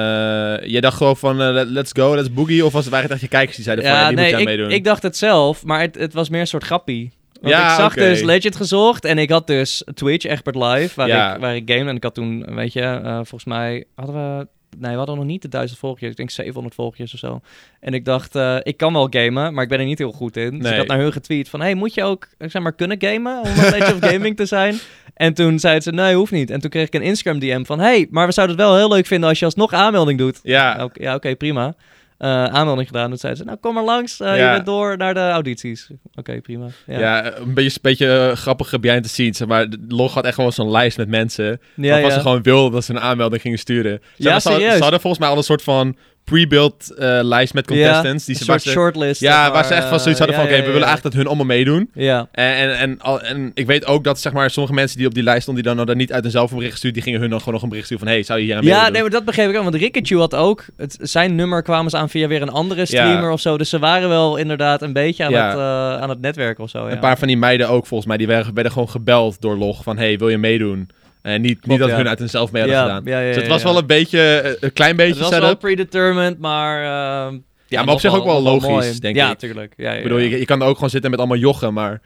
[0.69, 2.65] jij dacht gewoon van, eh, let- let's go, let's boogie?
[2.65, 4.33] Of was het eigenlijk echt je kijkers die zeiden van, ja, Ja, die nee, moet
[4.33, 4.71] jij ik, meedoen?
[4.77, 7.11] ik dacht het zelf, maar het, het was meer een soort grappie.
[7.41, 11.07] Want Ja, ik zag dus Legend gezocht en ik had dus Twitch, Egbert Live, waar,
[11.07, 11.33] Ja.
[11.35, 11.89] ik, waar ik game.
[11.89, 14.47] En ik had toen, weet je, eh, volgens mij hadden we...
[14.77, 16.09] Nee, we hadden nog niet de duizend volgers.
[16.11, 17.41] Ik denk 700 volgers of zo.
[17.79, 20.37] En ik dacht, eh, ik kan wel gamen, maar ik ben er niet heel goed
[20.37, 20.51] in.
[20.51, 20.71] Dus Nee.
[20.71, 21.61] ik had naar hun getweet van...
[21.61, 24.45] Hey, moet je ook, eh, zeg maar, kunnen gamen om een Legend of Gaming te
[24.45, 24.79] zijn?
[25.13, 26.49] En toen zeiden ze, nee, hoeft niet.
[26.49, 27.79] En toen kreeg ik een Instagram DM van...
[27.79, 30.39] Hey, maar we zouden het wel heel leuk vinden als je alsnog aanmelding doet.
[30.43, 31.75] Ja, ja, oké, prima.
[32.21, 33.09] Eh, aanmelding gedaan.
[33.09, 34.19] Toen zeiden ze, nou kom maar langs.
[34.19, 34.35] eh, Ja.
[34.49, 35.89] Je bent door naar de audities.
[36.15, 36.67] Oké, prima.
[36.85, 37.35] Ja, ja.
[37.37, 39.37] een beetje, beetje eh, grappige behind the scenes.
[39.37, 41.61] zeg Maar log had echt gewoon zo'n lijst met mensen.
[41.75, 44.01] ja, waarvan ze gewoon wilden dat ze een aanmelding gingen sturen.
[44.17, 48.25] Zeg Ja, ze hadden volgens mij al een soort van pre-built eh, lijst met contestants.
[48.25, 49.21] die ze, shortlist.
[49.21, 51.13] ja, waar ze echt van zoiets hadden eh, van, ja, oké, we willen eigenlijk dat
[51.13, 51.89] hun allemaal meedoen.
[51.93, 55.07] Ja, En, en, en, al- en ik weet ook dat zeg maar, sommige mensen die
[55.07, 57.19] op die lijst stonden, die dan, dan niet uit hunzelf een bericht sturen, die gingen
[57.19, 59.01] hun dan gewoon nog een bericht sturen van, hey, zou je hier aan ja nee,
[59.01, 59.63] maar dat begreep ik ook.
[59.63, 60.65] Want Rikachu had ook...
[60.77, 63.57] Het, zijn nummer kwamen ze aan via weer een andere streamer of zo.
[63.57, 66.85] Dus ze waren wel inderdaad een beetje aan, het, eh, aan het netwerken of zo.
[66.85, 66.91] Ja.
[66.91, 69.83] Een paar van die meiden ook volgens mij, die werden, werden gewoon gebeld door Log
[69.83, 70.89] van, hey, wil je meedoen?
[71.21, 71.95] En niet, niet dat ja.
[71.95, 73.03] hun uit hunzelf mee hadden ja, gedaan.
[73.05, 75.59] Ja, dus het was wel een beetje, eh, een klein beetje Het was wel setup.
[75.59, 76.83] predetermined, maar...
[76.83, 77.37] ehm,
[77.71, 79.21] Ja, maar op zich ook wel logisch, denk ik.
[79.21, 79.35] Ja,
[79.77, 82.01] ja, Ik bedoel, je, je kan er ook gewoon zitten met allemaal jochen, maar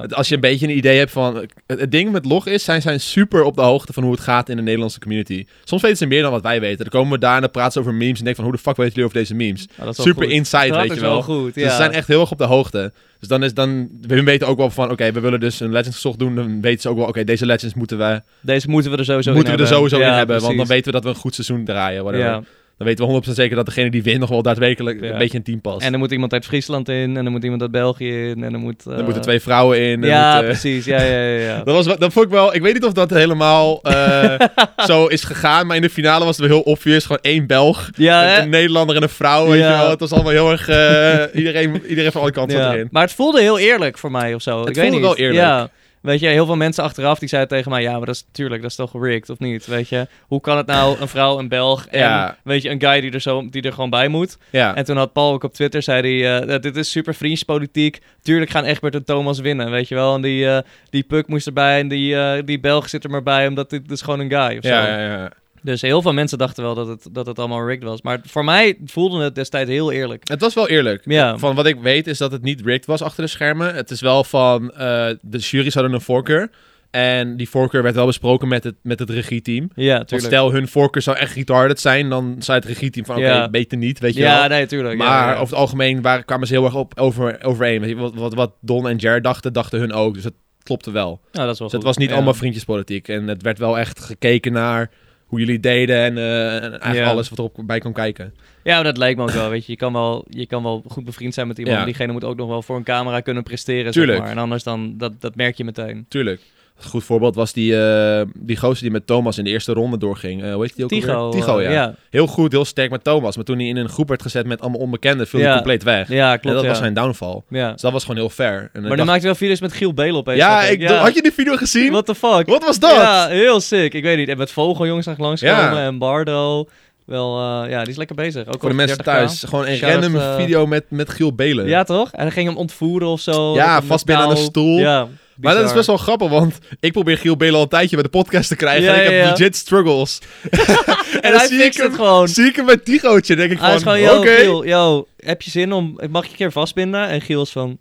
[0.00, 1.34] het- als je een beetje een idee hebt van...
[1.66, 4.20] Het, het ding met Log is, zij zijn super op de hoogte van hoe het
[4.20, 5.44] gaat in de Nederlandse community.
[5.64, 6.78] Soms weten ze meer dan wat wij weten.
[6.78, 8.44] Dan komen we daar en dan praten ze over memes en denken van...
[8.44, 9.66] Hoe de fuck weten jullie over deze memes?
[9.78, 10.32] Oh, wel Super goed.
[10.32, 11.22] inside, Dat weet je wel.
[11.22, 12.92] goed, Dus ze zijn echt heel erg op de hoogte.
[13.18, 13.88] Dus dan is dan...
[14.00, 14.90] We weten ook wel van...
[14.90, 16.34] Oké, we willen dus een Legends gezocht doen.
[16.34, 17.06] Dan weten ze ook wel...
[17.06, 19.88] Oké, deze Legends moeten we, Deze moeten we er sowieso moeten in we er hebben.
[19.90, 20.40] sowieso Ja, in hebben.
[20.40, 22.02] Want dan weten we dat we een goed seizoen draaien.
[22.02, 22.26] Whatever.
[22.26, 22.42] Ja.
[22.80, 25.10] Dan weten we 100% zeker dat degene die wint nog wel daadwerkelijk Ja.
[25.10, 25.86] een beetje een team past.
[25.86, 28.52] En er moet iemand uit Friesland in, en er moet iemand uit België in, en
[28.52, 28.84] er moet...
[28.84, 30.02] er eh, moeten twee vrouwen in.
[30.02, 30.84] Ja, moet, eh, precies.
[30.84, 31.38] Ja, ja, ja.
[31.38, 31.56] ja.
[31.64, 32.54] Dat, was, wel- dat vond ik wel...
[32.54, 34.34] Ik weet niet of dat helemaal eh,
[34.86, 35.66] zo is gegaan.
[35.66, 37.02] Maar in de finale was het wel heel obvious.
[37.04, 37.90] Gewoon één Belg.
[37.96, 39.46] ja, een, Nederlander en een vrouw.
[39.48, 39.70] Weet Ja.
[39.72, 39.90] je wel.
[39.90, 40.68] Het was allemaal heel erg...
[40.68, 42.88] eh, iedereen, iedereen van alle kanten erin.
[42.90, 44.58] Maar het voelde heel eerlijk voor mij of zo.
[44.60, 45.18] Het ik voelde weet wel niet.
[45.18, 45.68] eerlijk.
[46.00, 47.82] Weet je, heel veel mensen achteraf die zeiden tegen mij...
[47.82, 49.66] Ja, maar dat is natuurlijk, dat is toch rigged, of niet?
[49.66, 52.36] Weet je, hoe kan het nou een vrouw, een Belg en Ja.
[52.44, 54.38] weet je, een guy die er, zo, die er gewoon bij moet?
[54.50, 54.74] Ja.
[54.74, 56.40] En toen had Paul ook op Twitter, zei hij...
[56.48, 57.98] eh, dit is super vriendspolitiek.
[58.22, 60.14] Tuurlijk gaan Egbert en Thomas winnen, weet je wel?
[60.14, 60.58] En die, eh,
[60.90, 63.46] die Puk moest erbij en die, eh, die Belg zit er maar bij...
[63.46, 64.68] omdat dit is gewoon een guy of zo.
[64.70, 65.30] ja, ja, ja.
[65.62, 68.02] Dus heel veel mensen dachten wel dat het, dat het allemaal rigged was.
[68.02, 70.28] Maar voor mij voelde het destijds heel eerlijk.
[70.28, 71.02] Het was wel eerlijk.
[71.04, 71.38] Ja.
[71.38, 73.74] Van wat ik weet is dat het niet rigged was achter de schermen.
[73.74, 74.70] Het is wel van...
[74.70, 74.78] eh,
[75.20, 76.50] de jury's hadden een voorkeur.
[76.90, 79.70] En die voorkeur werd wel besproken met het, met het regieteam.
[79.74, 80.32] Ja, Want tuurlijk.
[80.32, 82.08] stel hun voorkeur zou echt retarded zijn...
[82.08, 83.16] dan zei het regieteam van...
[83.16, 83.48] oké, Ja.
[83.48, 84.30] beter niet, weet je wel.
[84.30, 84.98] Ja, nee, tuurlijk.
[84.98, 85.32] Maar ja.
[85.32, 87.96] over het algemeen waren, kwamen ze heel erg op, over, overeen.
[87.96, 90.14] Wat, wat, wat Don en Jared dachten, dachten hun ook.
[90.14, 91.20] Dus het, klopte wel.
[91.32, 93.08] Nou, dat is wel Dus het was niet allemaal vriendjespolitiek.
[93.08, 94.90] En het werd wel echt gekeken naar
[95.30, 97.10] hoe jullie deden en, eh, en eigenlijk Ja.
[97.10, 98.34] alles wat erop bij kon kijken.
[98.62, 99.72] Ja, dat lijkt me ook wel, weet je.
[99.72, 101.82] Je kan wel, je kan wel goed bevriend zijn met iemand, Ja.
[101.82, 104.12] maar diegene moet ook nog wel voor een camera kunnen presteren, Tuurlijk.
[104.18, 104.36] zeg maar.
[104.36, 106.06] En anders dan, dat, dat merk je meteen.
[106.08, 106.40] Tuurlijk.
[106.84, 109.98] Een goed voorbeeld was die, eh die gozer die met Thomas in de eerste ronde
[109.98, 110.42] doorging.
[110.42, 111.12] Eh hoe heet die ook Tigo.
[111.12, 111.40] alweer?
[111.40, 111.70] Tigo, eh, ja.
[111.70, 111.94] ja.
[112.10, 113.36] Heel goed, heel sterk met Thomas.
[113.36, 115.46] Maar toen hij in een groep werd gezet met allemaal onbekenden, viel Ja.
[115.46, 116.08] hij compleet weg.
[116.08, 117.42] Ja, en klopt, dat was zijn downfall.
[117.48, 117.72] ja.
[117.72, 118.58] Dus dat was gewoon heel fair.
[118.60, 120.38] En Maar dan dacht- maakte wel video's met Giel Belen opeens.
[120.38, 121.90] ja, ik, had je die video gezien?
[121.90, 122.46] What the fuck?
[122.46, 122.90] Wat was dat?
[122.94, 123.94] Ja, heel sick.
[123.94, 124.28] Ik weet niet.
[124.28, 125.84] En met Vogeljongens zag ik langskomen Ja.
[125.86, 126.68] en Bardo.
[127.10, 128.46] Wel, eh, ja, die is lekker bezig.
[128.46, 129.04] Ook Voor de mensen 30K.
[129.04, 129.42] thuis.
[129.48, 131.66] Gewoon een random eh, video met, met Giel Belen.
[131.66, 132.10] Ja, toch?
[132.12, 133.54] En dan ging hem ontvoeren of zo.
[133.54, 134.46] Ja, vastbinden aan een touw.
[134.46, 134.78] stoel.
[134.78, 137.94] Ja, maar dat is best wel grappig, want ik probeer Giel Belen al een tijdje
[137.94, 138.82] bij de podcast te krijgen.
[138.84, 139.30] Ja, en ik ja, heb ja.
[139.30, 140.18] legit struggles.
[141.20, 142.28] En dan hij zie ik fixt het hem- gewoon.
[142.28, 144.34] Zie ik hem met Tigootje, denk ik van, gewoon, oké.
[144.34, 146.00] Giel, yo, heb je zin om...
[146.00, 147.08] Ik mag je een keer vastbinden?
[147.08, 147.78] En Giel is van,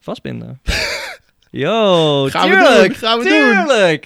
[0.00, 0.60] vastbinden?
[1.50, 4.00] Yo, Gaan we doen, gaan we doen.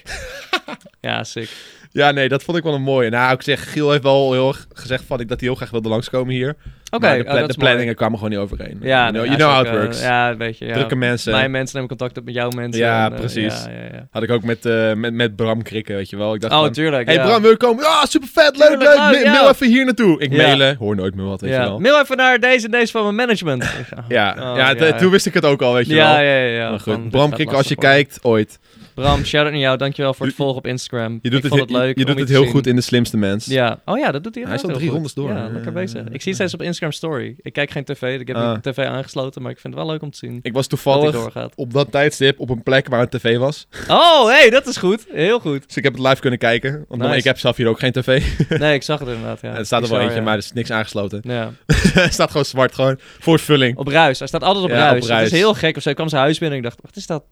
[1.00, 1.50] ja, sick.
[1.92, 3.10] Ja, nee, dat vond ik wel een mooie.
[3.10, 5.70] Nou, ik zeg, Giel heeft wel heel erg gezegd van ik dat hij heel graag
[5.70, 6.54] wilde langskomen hier.
[6.90, 7.68] Oké, de, oh, pla- dat de is mooi.
[7.68, 8.78] planningen kwamen gewoon niet overeen.
[8.82, 10.00] Ja, you know, you know how it eh, works.
[10.02, 10.64] ja, weet je.
[10.66, 10.72] Ja.
[10.74, 11.32] Drukke mensen.
[11.32, 12.82] Mijn mensen nemen contact op met jouw mensen.
[12.82, 13.64] Ja, en, eh, precies.
[13.64, 14.06] ja, ja, ja.
[14.10, 16.34] Had ik ook met, eh, met, met Bram Krikken, weet je wel.
[16.34, 17.06] Ik dacht Oh, van, tuurlijk.
[17.06, 17.20] hey.
[17.22, 17.82] Bram, wil je komen?
[17.84, 18.96] Ja, super vet, leuk, leuk.
[18.96, 19.10] Ma-.
[19.10, 20.20] Mail even hier naartoe.
[20.20, 21.78] Ik mailen, hoor nooit meer wat, weet je wel.
[21.78, 23.64] Mail even naar deze en deze van mijn management.
[24.08, 24.92] Ja, Oh, ja, t- ja.
[24.92, 26.04] toen wist ik het ook al, weet je wel.
[26.04, 26.70] ja, ja, ja.
[26.70, 28.58] Maar goed, Bram Krikken, als je kijkt, ooit.
[28.94, 29.76] Bram, shout-out naar jou.
[29.76, 31.18] Dankjewel voor het volgen op Instagram.
[31.22, 32.82] Je doet ik het, vond het he- leuk je doet het heel goed in de
[32.82, 33.46] slimste mens.
[33.46, 33.80] Ja.
[33.84, 35.30] Oh ja, dat doet hij Hij is al drie rondes door.
[35.30, 36.02] Ja, lekker bezig.
[36.10, 37.34] Ik zie steeds op Instagram story.
[37.42, 38.20] Ik kijk geen tv.
[38.20, 38.52] Ik heb Ah.
[38.62, 40.82] een tv aangesloten, maar ik vind het wel leuk om te zien Ik was dat
[40.82, 41.52] toevallig doorgaat.
[41.56, 43.66] op dat tijdstip op een plek waar een tv was.
[43.88, 45.06] Oh, hey, dat is goed.
[45.12, 45.66] Heel goed.
[45.66, 46.84] Dus ik heb het live kunnen kijken.
[46.88, 47.16] Want Nice.
[47.16, 48.22] ik heb zelf hier ook geen tv.
[48.58, 49.56] Nee, ik zag het inderdaad, ja.
[49.56, 51.20] er staat er wel eentje, maar er is niks aangesloten.
[51.22, 51.52] Ja.
[51.66, 53.76] het staat gewoon zwart, gewoon voor vulling.
[53.76, 54.18] Op ruis.
[54.18, 55.02] Hij staat altijd op Ja, ruis.
[55.04, 55.88] op Het is heel gek of zo.
[55.88, 57.24] Ik kwam zijn huis binnen en ik dacht, wat is dat?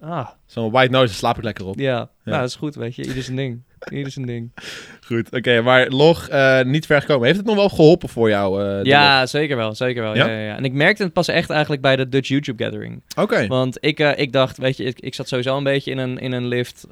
[0.00, 1.78] Ah, Zo'n white noise, daar slaap ik lekker op.
[1.78, 2.08] ja.
[2.24, 3.04] Nou, dat is goed, weet je.
[3.06, 3.62] Ieder zijn ding.
[3.92, 4.50] Ieder zijn ding.
[5.06, 7.24] Goed, oké, maar log eh, niet ver gekomen.
[7.26, 8.64] Heeft het nog wel geholpen voor jou?
[8.64, 8.84] eh?
[8.84, 9.74] Ja, zeker wel.
[9.74, 10.14] Zeker wel.
[10.16, 10.26] Ja?
[10.26, 10.32] Ja?
[10.32, 13.02] Ja, ja, En ik merkte het pas echt eigenlijk bij de Dutch YouTube Gathering.
[13.16, 13.46] Oké.
[13.46, 16.18] Want ik, eh, ik dacht, weet je, ik, ik zat sowieso een beetje in een,
[16.18, 16.86] in een lift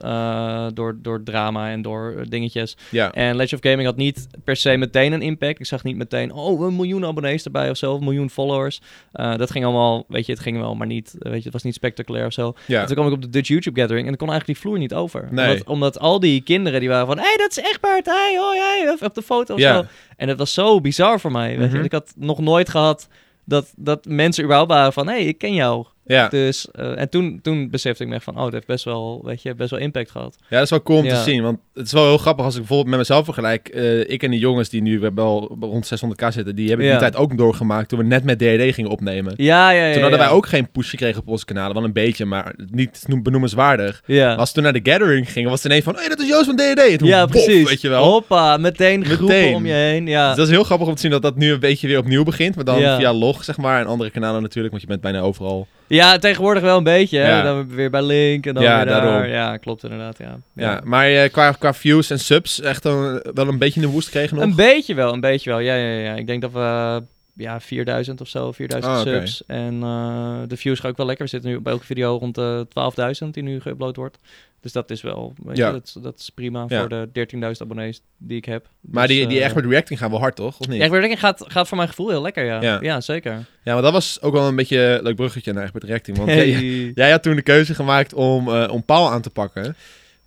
[0.75, 2.77] door, door drama en door dingetjes.
[2.91, 3.13] Ja.
[3.13, 5.59] En Legend of Gaming had niet per se meteen een impact.
[5.61, 8.81] Ik zag niet meteen, oh, een miljoen abonnees erbij of zo, of een miljoen followers.
[9.13, 11.75] Dat ging allemaal, weet je, het ging wel, maar niet, weet je, het was niet
[11.75, 12.55] spectaculair of zo.
[12.67, 12.81] ja.
[12.81, 14.79] En toen kwam ik op de Dutch YouTube Gathering en ik kon eigenlijk die vloer
[14.81, 15.17] niet over.
[15.31, 15.51] Nee.
[15.51, 18.37] Omdat, omdat al die kinderen die waren van, hé, hey, dat is echt Bart, hey,
[18.39, 19.85] hoi, hey, op de foto of zo.
[20.17, 21.77] En dat was zo bizar voor mij, weet je.
[21.77, 21.85] Mhm.
[21.85, 23.09] Ik had nog nooit gehad
[23.45, 25.87] dat, dat mensen überhaupt waren van, hé, hey, ik ken jou.
[26.09, 26.29] Ja.
[26.29, 29.21] Dus, eh, en toen, toen besefte ik me echt van, oh, dat heeft best wel,
[29.25, 30.37] weet je, best wel impact gehad.
[30.41, 31.43] ja, dat is wel cool om te zien.
[31.43, 33.69] Want het is wel heel grappig als ik bijvoorbeeld met mezelf vergelijk.
[33.69, 36.93] Eh, ik en die jongens die nu wel rond 600k zitten, die hebben Ja.
[36.93, 39.33] die tijd ook doorgemaakt toen we net met DD gingen opnemen.
[39.37, 39.93] Ja, ja, ja.
[39.93, 41.75] Toen hadden wij ook geen push gekregen op onze kanalen.
[41.75, 44.03] Wel een beetje, maar niet noem- benoemenswaardig.
[44.07, 44.27] Ja.
[44.29, 45.95] Maar Als we toen naar de gathering gingen, was het ineens van...
[45.95, 47.69] Hé, hey, dat is Joost van toen, Ja, bof, precies.
[47.69, 48.05] weet je wel.
[48.05, 49.55] Hoppa, meteen groepen Meteen.
[49.55, 50.07] om je heen.
[50.07, 50.27] Ja.
[50.29, 52.23] Dus dat is heel grappig om te zien dat dat nu een beetje weer opnieuw
[52.25, 52.55] begint.
[52.55, 53.81] Maar dan via log, zeg maar.
[53.81, 55.67] En andere kanalen natuurlijk, want je bent bijna overal.
[55.89, 57.19] Ja, tegenwoordig wel een beetje.
[57.19, 57.29] Hè?
[57.29, 57.43] Ja.
[57.43, 59.03] Dan weer bij Link en dan Ja, weer daar.
[59.03, 59.29] daarom.
[59.29, 60.39] Ja, klopt inderdaad, ja.
[60.55, 63.93] Ja, maar eh, qua, qua views en subs echt een, wel een beetje in de
[63.93, 64.45] woest gekregen nog.
[64.45, 65.59] Een beetje wel, een beetje wel.
[65.59, 66.15] Ja, ja, ja.
[66.15, 67.03] Ik denk dat we
[67.39, 69.47] ja, 4000 of zo, 4000 Ah, subs.
[69.47, 71.25] En eh, de views gaan ook wel lekker.
[71.25, 74.19] We zitten nu op elke video rond de 12.000 die nu geüpload wordt.
[74.61, 75.73] Dus dat is wel, weet je, Ja.
[75.73, 76.79] dat, is- dat is prima Ja.
[76.81, 78.69] voor de 13.000 abonnees die ik heb.
[78.81, 80.59] maar Dus, die, die eh, echt met reacting gaan wel hard, toch?
[80.61, 80.81] Of niet?
[80.83, 82.63] Ja, denk, gaat, gaat voor mijn gevoel heel lekker, ja.
[82.63, 82.79] Ja.
[82.81, 83.33] Ja, zeker.
[83.65, 86.17] Ja, maar dat was ook wel een beetje een leuk bruggetje naar echt met reacting.
[86.17, 86.49] Want Hey.
[86.51, 89.77] jij, jij had toen de keuze gemaakt om, eh, om Paul aan te pakken.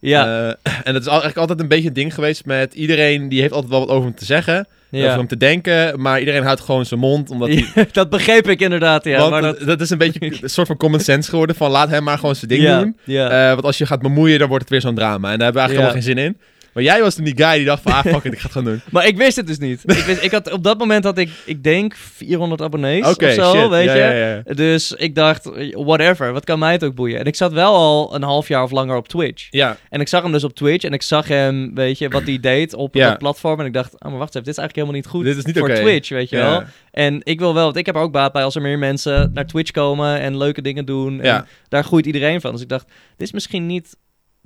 [0.02, 3.42] Ja, Eh, en dat is eigenlijk altijd een beetje een ding geweest met iedereen die
[3.42, 4.68] heeft altijd wel wat over hem te zeggen.
[4.92, 5.18] Over ja.
[5.18, 6.02] hem te denken.
[6.02, 7.30] Maar iedereen houdt gewoon zijn mond.
[7.30, 7.50] Omdat
[7.92, 9.18] dat begreep ik inderdaad, ja.
[9.18, 9.60] want maar dat...
[9.60, 11.56] dat, is een beetje een soort van common sense geworden.
[11.56, 12.98] Van laat hem maar gewoon zijn ding ja, doen.
[13.04, 13.30] Ja.
[13.30, 15.32] Eh, want als je gaat bemoeien, dan wordt het weer zo'n drama.
[15.32, 16.38] En daar hebben we eigenlijk helemaal geen zin in.
[16.74, 18.52] Maar jij was toen die guy die dacht van, ah fuck it, ik ga het
[18.52, 18.82] gewoon doen.
[18.92, 19.82] Maar ik wist het dus niet.
[19.86, 23.34] ik, wist, ik had, op dat moment had ik, ik denk, 400 abonnees Oké, of
[23.34, 23.70] zo, shit.
[23.70, 24.00] weet ja, je.
[24.02, 24.54] Ja, ja.
[24.54, 27.20] Dus ik dacht, whatever, wat kan mij het ook boeien?
[27.20, 29.48] En ik zat wel al een half jaar of langer op Twitch.
[29.50, 32.24] ja, En ik zag hem dus op Twitch en ik zag hem, weet je, wat
[32.24, 33.60] hij deed op dat platform.
[33.60, 35.46] En ik dacht, oh, maar wacht even, dit is eigenlijk helemaal niet goed Dit is
[35.46, 35.70] niet voor.
[35.74, 36.64] Twitch, weet je wel.
[36.92, 39.32] En ik wil wel, want ik heb er ook baat bij als er meer mensen
[39.34, 41.20] naar Twitch komen en leuke dingen doen.
[41.20, 41.46] En Ja.
[41.68, 42.52] daar groeit iedereen van.
[42.52, 42.86] Dus ik dacht,
[43.18, 43.96] dit is misschien niet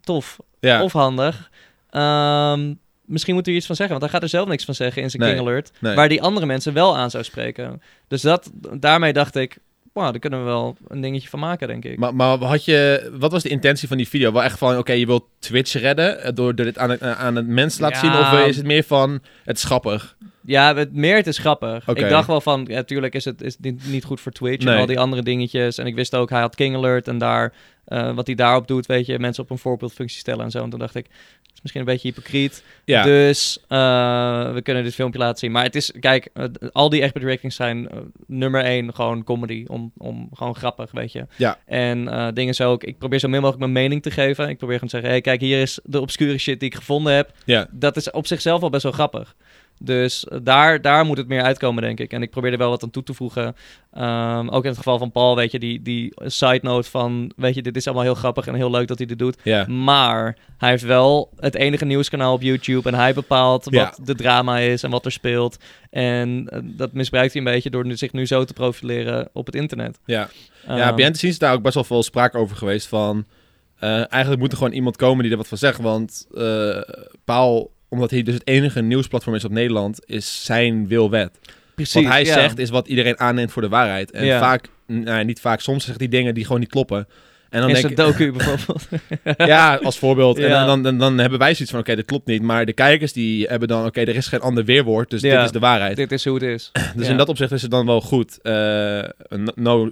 [0.02, 0.84] tof ja.
[0.84, 1.50] of handig.
[1.96, 2.74] Ehm,
[3.06, 5.10] misschien moet u iets van zeggen, want hij gaat er zelf niks van zeggen in
[5.10, 5.72] zijn Nee, King Alert.
[5.80, 5.96] nee.
[5.96, 7.82] Waar die andere mensen wel aan zou spreken.
[8.08, 9.58] Dus dat, daarmee dacht ik,
[9.94, 11.98] wow, daar kunnen we wel een dingetje van maken, denk ik.
[11.98, 14.32] Maar, maar had je, wat was de intentie van die video?
[14.32, 17.36] Wel echt van, oké, je wilt Twitch redden eh, door dit aan, het- eh, aan
[17.36, 18.30] het mens te laten Ja.
[18.32, 18.40] zien?
[18.42, 20.16] Of is het meer van, het is grappig?
[20.46, 21.88] Ja, het meer het is grappig.
[21.88, 24.74] Ik dacht wel van, ja, tuurlijk is het is niet goed voor Twitch Nee.
[24.74, 25.78] en al die andere dingetjes.
[25.78, 27.54] En ik wist ook, hij had King Alert en daar
[27.86, 30.64] eh, wat hij daarop doet, weet je, mensen op een voorbeeldfunctie stellen en zo.
[30.64, 32.64] En toen dacht ik, het is misschien een beetje hypocriet.
[32.86, 35.52] Ja, Dus eh, we kunnen dit filmpje laten zien.
[35.52, 36.30] Maar het is, kijk,
[36.72, 39.66] al die expert reactions zijn eh, nummer één gewoon comedy.
[39.68, 41.26] Om, om gewoon grappig, weet je.
[41.36, 41.60] Ja.
[41.66, 44.50] En dingen zo ook, ik probeer zo min mogelijk mijn mening te geven.
[44.50, 47.14] Ik probeer gewoon te zeggen, hey, kijk, hier is de obscure shit die ik gevonden
[47.14, 47.32] heb.
[47.46, 47.68] ja.
[47.72, 49.36] Dat is op zichzelf al best wel grappig.
[49.80, 52.12] Dus daar, daar moet het meer uitkomen, denk ik.
[52.14, 53.56] En ik probeer er wel wat aan toe te voegen.
[53.94, 57.32] Ehm, ook in het geval van Paul, weet je, die, die side note van...
[57.36, 59.38] weet je, dit is allemaal heel grappig en heel leuk dat hij dit doet.
[59.68, 62.90] Maar hij heeft wel het enige nieuwskanaal op YouTube...
[62.90, 65.58] en hij bepaalt wat de drama is en wat er speelt.
[65.90, 69.56] En eh, dat misbruikt hij een beetje door zich nu zo te profileren op het
[69.56, 70.00] internet.
[70.06, 70.30] ja.
[70.68, 73.26] ja, Ehm, the scenes is daar ook best wel veel sprake over geweest van...
[73.80, 76.82] eh, eigenlijk moet er gewoon iemand komen die er wat van zegt, want eh
[77.24, 81.40] Paul, omdat hij dus het enige nieuwsplatform is op Nederland, is zijn wil wet.
[81.76, 82.34] precies, Wat hij ja.
[82.34, 84.12] zegt is wat iedereen aanneemt voor de waarheid.
[84.12, 84.40] En Ja.
[84.40, 87.08] vaak, nou, niet vaak, soms zegt hij dingen die gewoon niet kloppen.
[87.56, 88.88] En dan denk ik, docu bijvoorbeeld.
[89.52, 90.38] ja, als voorbeeld.
[90.40, 92.42] En dan, dan, dan hebben wij zoiets van, oké, dit klopt niet.
[92.42, 95.36] Maar de kijkers die hebben dan, oké, er is geen ander weerwoord, dus Ja.
[95.36, 95.96] dit is de waarheid.
[95.96, 96.72] Dit is hoe het is.
[96.96, 97.12] Dus Ja.
[97.12, 98.40] in dat opzicht is het dan wel goed.
[98.42, 99.04] Eh
[99.56, 99.92] no-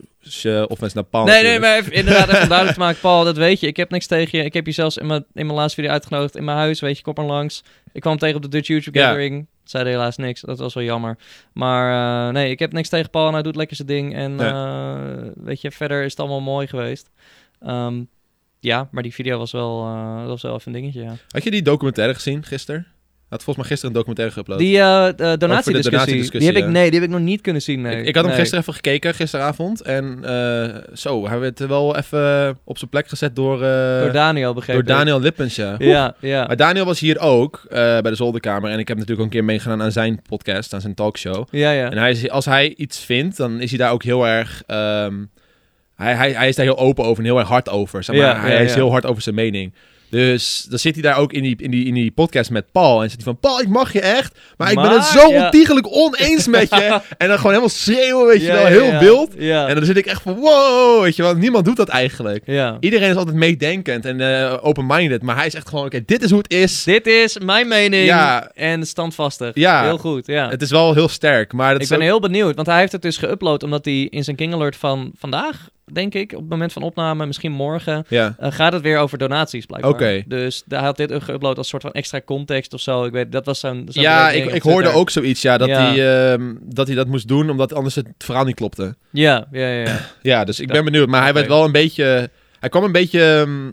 [0.68, 1.62] offense naar Paul Nee, nee, natuurlijk.
[1.62, 3.68] maar even, inderdaad, even duidelijk te maken, Paul, dat weet je.
[3.68, 4.46] Ik heb niks tegen je.
[4.46, 6.98] Ik heb je zelfs in mijn, in mijn laatste video uitgenodigd in mijn huis, weet
[6.98, 7.64] je, kom er langs.
[7.92, 9.00] Ik kwam tegen op de Dutch YouTube.
[9.00, 9.48] Gathering.
[9.64, 11.18] Zeide helaas niks, dat was wel jammer.
[11.54, 14.16] Maar eh, nee, ik heb niks tegen Paul en hij doet lekker zijn ding.
[14.16, 14.48] En Nee.
[14.50, 17.10] eh, weet je, verder is het allemaal mooi geweest.
[17.60, 18.04] Ehm,
[18.60, 21.16] ja, maar die video was wel, eh, was wel even een dingetje, ja.
[21.30, 22.88] Had je die documentaire gezien gisteren?
[23.34, 24.58] Had volgens mij gisteren een documentaire geüpload.
[24.58, 27.82] Die eh, donatiediscussie, donatiediscussie, die heb ik, nee, die heb ik nog niet kunnen zien,
[27.82, 28.00] nee.
[28.00, 28.40] ik, ik had hem Nee.
[28.40, 29.82] gisteren even gekeken, gisteravond.
[29.82, 33.60] En eh, zo, hij werd wel even op zijn plek gezet door,
[34.00, 34.86] Door Daniel, begrepen.
[34.86, 35.76] door Daniel Lippens, ja.
[35.80, 36.46] Ja, ja.
[36.48, 38.72] Maar Daniel was hier ook, bij de Zolderkamer.
[38.72, 41.48] En ik heb natuurlijk ook een keer meegedaan aan zijn podcast, aan zijn talkshow.
[41.52, 41.92] Ja, ja.
[41.92, 44.64] En hij is, als hij iets vindt, dan is hij daar ook heel erg...
[44.68, 45.14] ehm,
[45.96, 48.04] hij, hij, hij is daar heel open over en heel erg hard over.
[48.04, 48.26] Zeg maar.
[48.26, 49.74] Ja, hij, ja, hij is heel hard over zijn mening.
[50.14, 53.04] Dus dan zit hij daar ook in die, in die, in die podcast met Paul.
[53.04, 54.38] En zit hij van, Paul, ik mag je echt.
[54.58, 55.46] Maar ik ben het zo ja.
[55.46, 56.76] ontiegelijk oneens met je.
[57.18, 58.66] en dan gewoon helemaal schreeuwen, weet je Ja, wel.
[58.66, 59.00] Heel ja.
[59.00, 59.36] wild.
[59.36, 61.36] En dan zit ik echt van, wow, weet je wel.
[61.36, 62.48] Niemand doet dat eigenlijk.
[62.80, 65.22] Iedereen is altijd meedenkend en eh, open-minded.
[65.22, 66.84] Maar hij is echt gewoon, oké, dit is hoe het is.
[66.84, 68.52] Dit is mijn mening Ja.
[68.54, 69.52] en standvastig.
[69.54, 69.84] Ja.
[69.84, 70.50] Heel goed, ja.
[70.50, 72.92] Het is wel heel sterk, maar dat ik ben ook- heel benieuwd, want hij heeft
[72.92, 76.50] het dus geüpload omdat hij in zijn King Alert van vandaag, denk ik, op het
[76.50, 80.24] moment van opname, misschien morgen, Ja, eh, gaat het weer over donaties blijkbaar.
[80.28, 83.04] Dus hij had dit geüpload als soort van extra context of zo.
[83.06, 83.86] Ik weet, dat was zijn.
[83.88, 85.86] zijn ja ik, ik hoorde ook zoiets, ja, dat, Ja.
[85.92, 88.96] Hij, ehm, dat hij dat moest doen, omdat anders het verhaal niet klopte.
[89.10, 89.84] Ja, ja, ja.
[89.84, 90.00] ja.
[90.22, 91.08] Ja, dus ik Dat- ben benieuwd.
[91.10, 92.30] Maar hij werd wel een beetje...
[92.60, 93.22] Hij kwam een beetje...
[93.46, 93.72] ehm,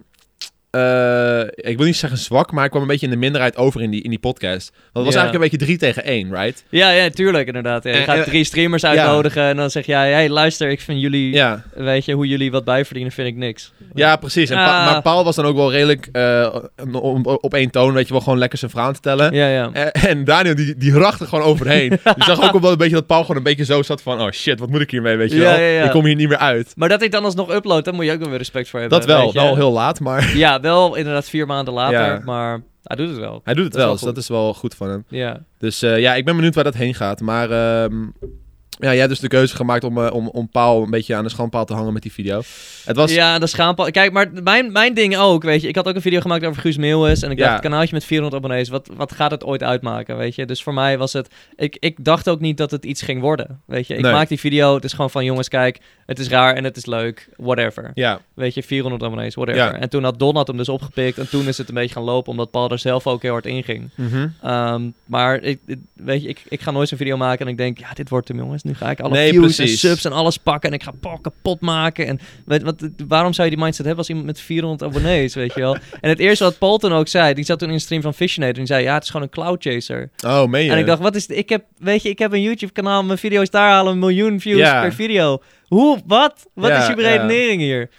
[0.70, 3.82] eh, ik wil niet zeggen zwak, maar hij kwam een beetje in de minderheid over
[3.82, 4.70] in die, in die podcast.
[4.72, 5.20] Want het was Ja.
[5.20, 6.64] eigenlijk een beetje drie tegen één, right?
[6.68, 7.84] ja, ja, tuurlijk, inderdaad.
[7.84, 7.90] Ja.
[7.90, 11.00] Je En- gaat en- drie streamers uitnodigen en dan zeg jij, hey, luister, ik vind
[11.00, 11.42] jullie,
[11.74, 13.72] weet je, hoe jullie wat bijverdienen, vind ik niks.
[13.94, 14.50] ja precies.
[14.50, 14.92] En Pa- Ah.
[14.92, 16.54] maar Paul was dan ook wel redelijk eh,
[17.40, 19.34] op, één toon, weet je wel, gewoon lekker zijn verhaal te tellen.
[19.34, 19.70] Ja, ja.
[19.72, 21.90] En, en Daniel, die, die racht er gewoon overheen.
[22.16, 24.20] Je zag ook wel een beetje dat Paul gewoon een beetje zo zat van...
[24.20, 25.84] Oh shit, wat moet ik hiermee, weet je wel?
[25.84, 26.72] Ik kom hier niet meer uit.
[26.76, 28.98] Maar dat hij dan alsnog uploadt, daar moet je ook wel weer respect voor hebben.
[28.98, 32.20] Dat wel, wel heel laat, maar Ja, wel inderdaad vier maanden later, Ja.
[32.24, 33.40] maar hij doet het wel.
[33.44, 35.04] hij doet het Dat wel, wel dus dat is wel goed van hem.
[35.08, 35.42] Ja.
[35.58, 37.20] Dus eh, ja, ik ben benieuwd waar dat heen gaat.
[37.20, 38.06] Maar ehm,
[38.80, 41.24] ja, jij hebt dus de keuze gemaakt om, eh, om, om Paul een beetje aan
[41.24, 42.42] de schandpaal te hangen met die video.
[42.84, 43.14] Het was...
[43.14, 43.90] Ja, de schaampal.
[43.90, 45.68] Kijk, maar mijn, mijn ding ook, weet je.
[45.68, 47.22] Ik had ook een video gemaakt over Guus Meeuwis.
[47.22, 47.48] En ik Ja.
[47.48, 50.46] dacht, kanaaltje met 400 abonnees, wat, wat gaat het ooit uitmaken, weet je.
[50.46, 51.28] Dus voor mij was het...
[51.56, 53.94] Ik, ik dacht ook niet dat het iets ging worden, weet je.
[53.94, 54.12] Ik Nee.
[54.12, 56.86] maak die video, het is gewoon van, jongens, kijk, het is raar en het is
[56.86, 57.90] leuk, whatever.
[57.94, 59.60] Ja, Weet je, 400 abonnees, whatever.
[59.62, 59.72] Ja.
[59.78, 62.02] En toen had Don had hem dus opgepikt en toen is het een beetje gaan
[62.02, 63.90] lopen, omdat Paul er zelf ook heel hard in ging.
[63.94, 64.28] Mhm.
[64.42, 65.60] Ehm, maar ik-
[65.94, 68.28] weet je, ik, ik ga nooit zo'n video maken en ik denk, ja, dit wordt
[68.28, 68.62] hem jongens.
[68.70, 71.18] Nu ga ik alle Nee, views en subs en alles pakken en ik ga Paul
[71.18, 72.06] kapot maken.
[72.06, 75.54] En weet, wat, waarom zou je die mindset hebben als iemand met 400 abonnees, weet
[75.54, 75.76] je wel?
[76.00, 78.14] En het eerste wat Paul toen ook zei, die zat toen in een stream van
[78.14, 80.10] Fishinator en die zei, ja, het is gewoon een cloud chaser.
[80.26, 80.70] Oh, meen je?
[80.70, 81.36] En ik dacht, wat is het?
[81.36, 84.40] Ik heb, weet je, ik heb een YouTube kanaal, mijn video's daar halen een miljoen
[84.40, 85.42] views per video.
[85.66, 86.46] Hoe, wat?
[86.54, 86.94] Wat is je ja.
[86.94, 87.90] beredenering hier?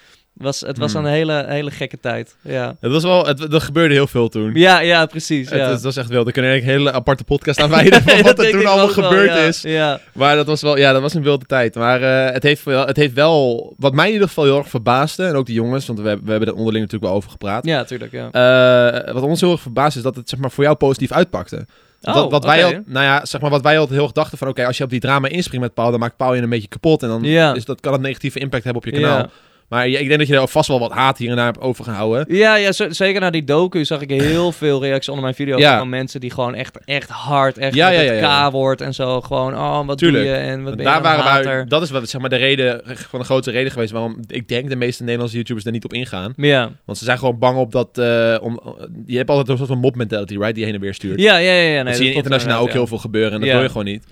[0.41, 1.05] Was, het was Hmm.
[1.05, 2.75] een hele, hele gekke tijd, ja.
[2.79, 3.25] Het was wel...
[3.25, 4.51] Het, er gebeurde heel veel toen.
[4.53, 5.49] Ja, ja, precies.
[5.49, 5.69] Het, ja.
[5.69, 6.27] het was echt wild.
[6.27, 9.03] Ik kan er een hele aparte podcast aan wijden van wat er toen allemaal wel,
[9.09, 9.37] gebeurd ja.
[9.37, 9.61] is.
[9.61, 9.99] Ja.
[10.13, 11.75] Maar dat was wel, ja, dat was een wilde tijd.
[11.75, 14.69] Maar eh, het, heeft wel, het heeft wel, wat mij in ieder geval heel erg
[14.69, 17.31] verbaasde, en ook de jongens, want we, hebben- we hebben er onderling natuurlijk wel over
[17.31, 17.65] gepraat.
[17.65, 18.29] Ja, tuurlijk, ja.
[18.31, 21.65] Eh, wat ons heel erg verbaasde is dat het zeg maar, voor jou positief uitpakte.
[22.01, 24.37] Oh, wat, wat wij al, nou ja, zeg maar, wat wij altijd heel erg dachten
[24.37, 26.49] van, oké, als je op die drama inspringt met Paul, dan maakt Paul je een
[26.49, 27.25] beetje kapot en dan
[27.55, 29.17] is dat, kan het negatieve impact hebben op je kanaal.
[29.17, 29.29] Ja.
[29.71, 32.35] Maar ik denk dat je er vast wel wat haat hier en daar hebt overgehouden.
[32.35, 35.77] Ja, ja zeker na die docu zag ik heel veel reacties onder mijn video Ja.
[35.77, 38.47] van mensen die gewoon echt, echt hard, echt Ja.
[38.49, 39.21] K-woord en zo.
[39.21, 40.23] Gewoon, oh, wat Tuurlijk.
[40.23, 41.55] doe je en wat ben Daar je waren hater.
[41.55, 44.47] wij, dat is wat, zeg maar, de reden, van de grootste reden geweest waarom ik
[44.47, 46.33] denk de meeste Nederlandse YouTubers er niet op ingaan.
[46.37, 46.71] Ja.
[46.85, 47.97] Want ze zijn gewoon bang op dat...
[47.97, 48.59] eh, om,
[49.05, 50.55] je hebt altijd een soort van mob mentality, right?
[50.55, 51.19] Die heen en weer stuurt.
[51.21, 51.61] Ja, ja, ja.
[51.61, 53.85] ja nee, dat zie je internationaal ook heel veel gebeuren en dat wil je gewoon
[53.85, 54.03] niet.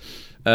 [0.43, 0.54] Eh,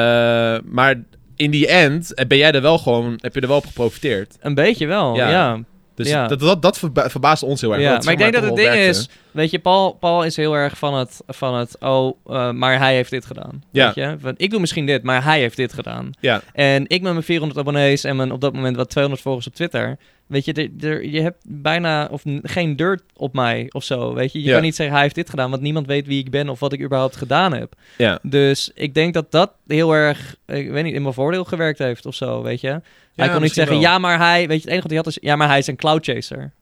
[0.64, 1.02] maar
[1.36, 4.36] in die end eh, ben jij er wel gewoon, heb je er wel op geprofiteerd.
[4.40, 5.30] Een beetje wel, Ja.
[5.30, 5.58] ja.
[5.94, 6.26] Dus Ja.
[6.28, 7.82] dat, dat, dat verba- verbaast ons heel erg.
[7.82, 10.54] Ja, dat maar ik denk dat het ding is, weet je, Paul, Paul is heel
[10.56, 13.62] erg van het, van het oh, eh, maar hij heeft dit gedaan.
[13.70, 13.84] Ja.
[13.86, 14.16] Weet je?
[14.20, 16.10] Want ik doe misschien dit, maar hij heeft dit gedaan.
[16.20, 19.46] Ja, En ik met mijn 400 abonnees en mijn op dat moment wat 200 volgers
[19.46, 19.96] op Twitter.
[20.26, 20.70] Weet je,
[21.12, 24.14] je hebt bijna of geen dirt op mij of zo.
[24.14, 24.52] Weet je, je Ja.
[24.52, 26.72] kan niet zeggen hij heeft dit gedaan, want niemand weet wie ik ben of wat
[26.72, 27.72] ik überhaupt gedaan heb.
[27.98, 28.18] ja.
[28.22, 32.06] Dus ik denk dat dat heel erg, ik weet niet, in mijn voordeel gewerkt heeft
[32.06, 32.80] of zo, weet je.
[33.16, 33.84] Hij kon niet zeggen, wel.
[33.84, 35.66] ja, maar hij, weet je, het enige wat hij had is, ja, maar hij is
[35.66, 36.52] een cloud chaser.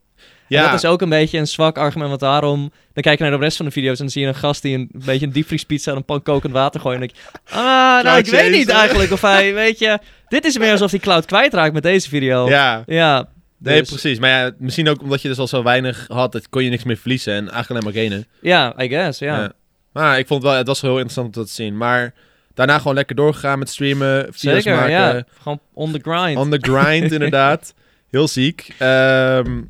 [0.49, 2.73] Ja, En dat is ook een beetje een zwak argument, want daarom...
[2.93, 4.63] Dan kijk je naar de rest van de video's en dan zie je een gast
[4.63, 7.01] die een, beetje een diepvriespizza en een pan kokend water gooit.
[7.01, 9.99] En dan denk je, ah, nou, Cloud ik weet niet eigenlijk of hij, weet je...
[10.29, 12.49] Dit is meer alsof hij cloud kwijtraakt met deze video.
[12.49, 12.83] ja.
[12.87, 14.19] Ja, Nee, dus- precies.
[14.19, 16.85] Maar ja, misschien ook omdat je dus al zo weinig had, dat kon je niks
[16.85, 18.27] meer verliezen en eigenlijk alleen maar gainen.
[18.41, 19.41] Ja, I guess, ja.
[19.41, 19.53] Ja.
[19.93, 21.77] Maar ik vond het wel, het was wel heel interessant om dat te zien.
[21.77, 22.15] Maar
[22.55, 24.91] daarna gewoon lekker doorgegaan met streamen, video's Zeker, maken.
[24.91, 25.25] ja.
[25.41, 26.39] Gewoon on the grind.
[26.39, 27.75] On the grind, inderdaad.
[28.11, 28.75] Heel ziek.
[28.79, 29.61] Ehm,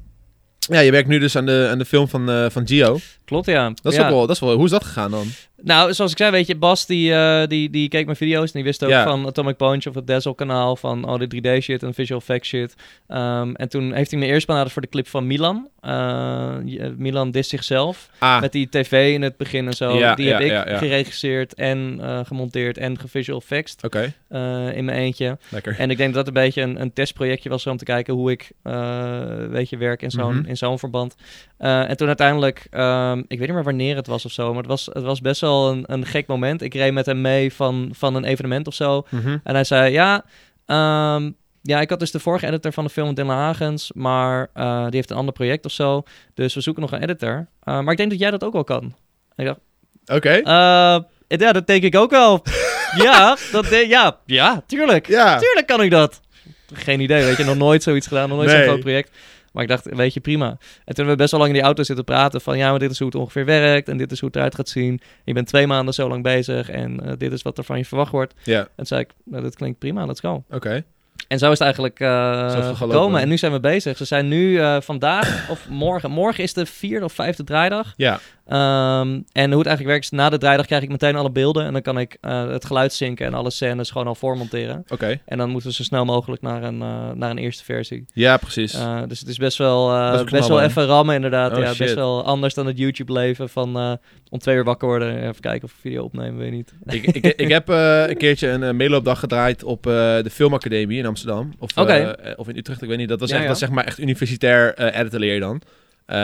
[0.59, 2.99] ja, je werkt nu dus aan de, aan de film van, eh, van Gio.
[3.33, 3.73] Klopt, ja.
[3.83, 4.05] Dat is ja.
[4.05, 5.27] ook wel, dat is wel, hoe is dat gegaan dan?
[5.65, 8.51] Nou, zoals ik zei, weet je, Bas die, eh, die, die keek mijn video's en
[8.53, 9.05] die wist ook Ja.
[9.05, 11.27] van Atomic Punch of het Dazzle kanaal van oh, de
[11.59, 12.75] 3D shit en visual effects shit.
[13.09, 15.69] Ehm, en toen heeft hij me eerst benaderd voor de clip van Milan.
[15.81, 18.09] Eh, je- Milan dist zichzelf.
[18.19, 19.99] Ah, Met die tv in het begin en zo.
[19.99, 24.13] Ja, die ja, heb ik geregisseerd en eh, gemonteerd en gevisual effects oké.
[24.29, 25.39] eh, in mijn eentje.
[25.49, 25.75] Lekker.
[25.79, 28.31] En ik denk dat dat een beetje een, een testprojectje was om te kijken hoe
[28.31, 30.49] ik eh, weet je, werk in zo'n, Mhm.
[30.49, 31.15] in zo'n verband.
[31.59, 34.57] Eh, en toen uiteindelijk, ehm, ik weet niet meer wanneer het was of zo, maar
[34.63, 36.63] het was, het was best wel een, een gek moment.
[36.63, 39.07] Ik reed met hem mee van, van een evenement of zo.
[39.09, 39.39] Mhm.
[39.45, 40.25] En hij zei, ja,
[40.67, 41.31] ehm,
[41.63, 44.95] ja, ik had dus de vorige editor van de film, Dylan Hagens, maar eh, die
[44.97, 46.03] heeft een ander project of zo.
[46.35, 47.47] Dus we zoeken nog een editor.
[47.63, 48.83] Eh, maar ik denk dat jij dat ook wel kan.
[49.35, 49.61] En ik dacht,
[50.19, 50.31] Oké.
[50.31, 50.99] eh,
[51.39, 52.43] ja, dat denk ik ook wel.
[53.05, 55.09] ja, dat ja, ja, tuurlijk.
[55.09, 55.39] Ja.
[55.39, 56.21] Tuurlijk kan ik dat.
[56.75, 58.59] Geen idee, weet je, nog nooit zoiets gedaan, nog nooit Nee.
[58.59, 59.11] zo'n groot project.
[59.53, 60.47] Maar ik dacht, weet je, prima.
[60.49, 62.59] En toen hebben we best wel lang in die auto zitten praten van...
[62.59, 64.69] ja, maar dit is hoe het ongeveer werkt en dit is hoe het eruit gaat
[64.69, 65.01] zien.
[65.25, 67.85] Je bent twee maanden zo lang bezig en eh, dit is wat er van je
[67.85, 68.35] verwacht wordt.
[68.45, 70.45] Ja, En toen zei ik, nou, dat klinkt prima, let's go.
[70.51, 70.85] oké.
[71.33, 72.77] En zo is het eigenlijk gelopen.
[72.77, 73.21] gekomen.
[73.21, 73.97] En nu zijn we bezig.
[73.97, 76.11] Ze zijn nu eh, vandaag of morgen.
[76.11, 77.93] Morgen is de vierde of vijfde draaidag.
[77.97, 81.31] Ja, Ehm, en hoe het eigenlijk werkt is, na de draaidag krijg ik meteen alle
[81.31, 81.67] beelden.
[81.67, 84.85] En dan kan ik eh, het geluid zinken en alle scènes gewoon al voormonteren.
[84.89, 85.21] oké.
[85.25, 86.79] En dan moeten we zo snel mogelijk naar een,
[87.19, 88.07] naar een eerste versie.
[88.13, 88.73] Ja, precies.
[89.09, 89.89] Dus het is best wel,
[90.25, 91.53] best wel even rammen inderdaad.
[91.53, 91.79] Oh, ja, shit.
[91.79, 93.99] best wel anders dan het YouTube leven van
[94.29, 95.17] om twee uur wakker worden.
[95.17, 96.73] en Even kijken of ik video opnemen, weet je niet.
[96.87, 101.53] ik, ik, ik heb een keertje een uh, meeloopdag gedraaid op de Filmacademie in Amsterdam.
[101.59, 103.09] Of, eh, eh, of in Utrecht, ik weet niet.
[103.09, 103.47] Dat was Ja, echt.
[103.47, 105.63] Dat zeg maar echt universitair eh editen leer je dan.
[106.07, 106.17] Eh,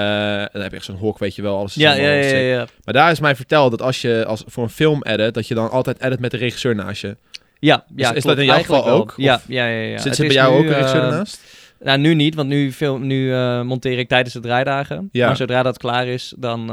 [0.52, 1.56] dan heb je echt zo'n hok, weet je wel.
[1.56, 2.66] Alles Ja, ja, ja, ja.
[2.84, 5.54] Maar daar is mij verteld dat als je als, voor een film edit, dat je
[5.54, 7.16] dan altijd edit met de regisseur naast je.
[7.58, 9.14] Ja, ja, is dat in jouw geval ook?
[9.16, 9.80] Ja, ja, ja.
[9.80, 9.98] ja.
[9.98, 11.40] Zit is bij jou nu, ook een regisseur ernaast?
[11.80, 15.08] Nou, nu niet, want nu, film, nu monteer ik tijdens de draaidagen.
[15.12, 15.26] Ja.
[15.26, 16.66] Maar zodra dat klaar is, dan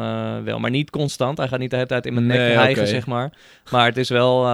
[0.43, 0.59] wel.
[0.59, 1.37] Maar niet constant.
[1.37, 3.31] Hij gaat niet de hele tijd in mijn nek Nee, zeg maar.
[3.71, 4.45] Maar het is wel...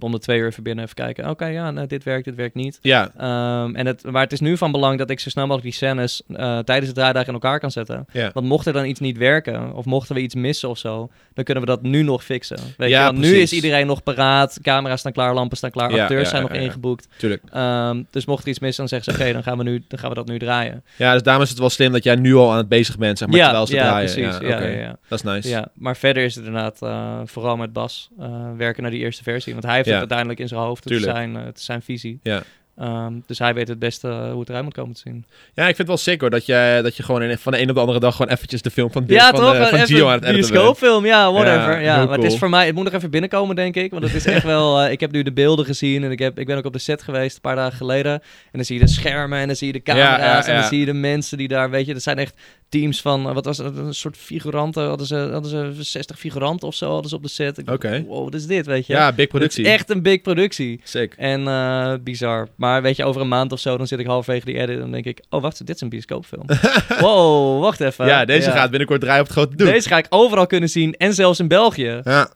[0.00, 1.30] komt om de twee uur even binnen even kijken.
[1.30, 2.78] Oké, ja, nou, dit werkt, dit werkt niet.
[2.82, 5.68] Ja, Ehm, en het, maar het is nu van belang dat ik zo snel mogelijk
[5.70, 8.06] die scènes eh, tijdens de draaidagen in elkaar kan zetten.
[8.12, 8.30] ja.
[8.34, 11.44] Want mocht er dan iets niet werken, of mochten we iets missen of zo, dan
[11.44, 12.58] kunnen we dat nu nog fixen.
[12.76, 13.04] Weet Ja, je?
[13.12, 16.42] Want nu is iedereen nog paraat, camera's staan klaar, lampen staan klaar, Ja, acteurs zijn
[16.42, 17.08] nog ingeboekt.
[17.16, 17.42] tuurlijk.
[17.52, 19.98] Ehm, dus mocht er iets missen, dan zeggen ze, oké, dan, gaan we nu, dan
[19.98, 20.84] gaan we dat nu draaien.
[20.96, 23.18] Ja, dus daarom is het wel slim dat jij nu al aan het bezig bent,
[23.18, 24.12] zeg maar, ja, terwijl ze ja, draaien.
[24.12, 24.48] precies.
[24.48, 24.96] Ja, ja.
[25.08, 25.48] Dat is nice.
[25.48, 28.26] Ja, maar verder is het inderdaad eh, vooral met Bas eh,
[28.56, 29.52] werken naar die eerste versie.
[29.52, 30.02] Want hij heeft Ja.
[30.02, 30.84] het uiteindelijk in zijn hoofd.
[30.84, 32.18] Het is, zijn, eh, het is zijn visie.
[32.22, 32.42] Ja.
[32.78, 35.24] Ehm, dus hij weet het beste eh, hoe het eruit moet komen te zien.
[35.54, 37.60] Ja, ik vind het wel sick hoor, dat je, dat je gewoon in- van de
[37.60, 39.54] een op de andere dag gewoon eventjes de film van, Ja, van, toch?
[39.54, 40.52] eh, van Gio aan het editen bent.
[40.52, 41.80] bioscoopfilm, ja, whatever.
[41.82, 43.90] Ja, maar het is voor mij, het moet nog even binnenkomen, denk ik.
[43.90, 46.46] Want het is echt wel, ik heb nu de beelden gezien en ik, heb, ik
[46.46, 48.12] ben ook op de set geweest een paar dagen geleden.
[48.12, 48.20] En
[48.52, 50.68] dan zie je de schermen en dan zie je de camera's Ja, ja, en dan
[50.68, 52.34] zie je de mensen die daar, weet je, dat zijn echt
[52.68, 56.68] teams van, eh, wat was het, een soort figuranten, hadden ze, hadden ze 60 figuranten
[56.68, 57.62] of zo hadden ze op de set.
[57.68, 58.04] Oké.
[58.06, 58.92] Wow, wat is dit, weet je?
[58.92, 59.68] Ja, big productie.
[59.68, 60.80] echt een big productie.
[60.84, 61.14] Sick.
[61.16, 62.48] En eh, bizar.
[62.56, 64.80] Maar weet je, over een maand of zo, dan zit ik halverwege die edit en
[64.80, 66.46] dan denk ik, oh wacht, dit is een bioscoopfilm.
[67.00, 68.06] wow, wacht even.
[68.06, 69.68] ja, deze gaat binnenkort draaien op het grote doek.
[69.68, 72.00] Deze ga ik overal kunnen zien en zelfs in België.
[72.04, 72.30] Ja,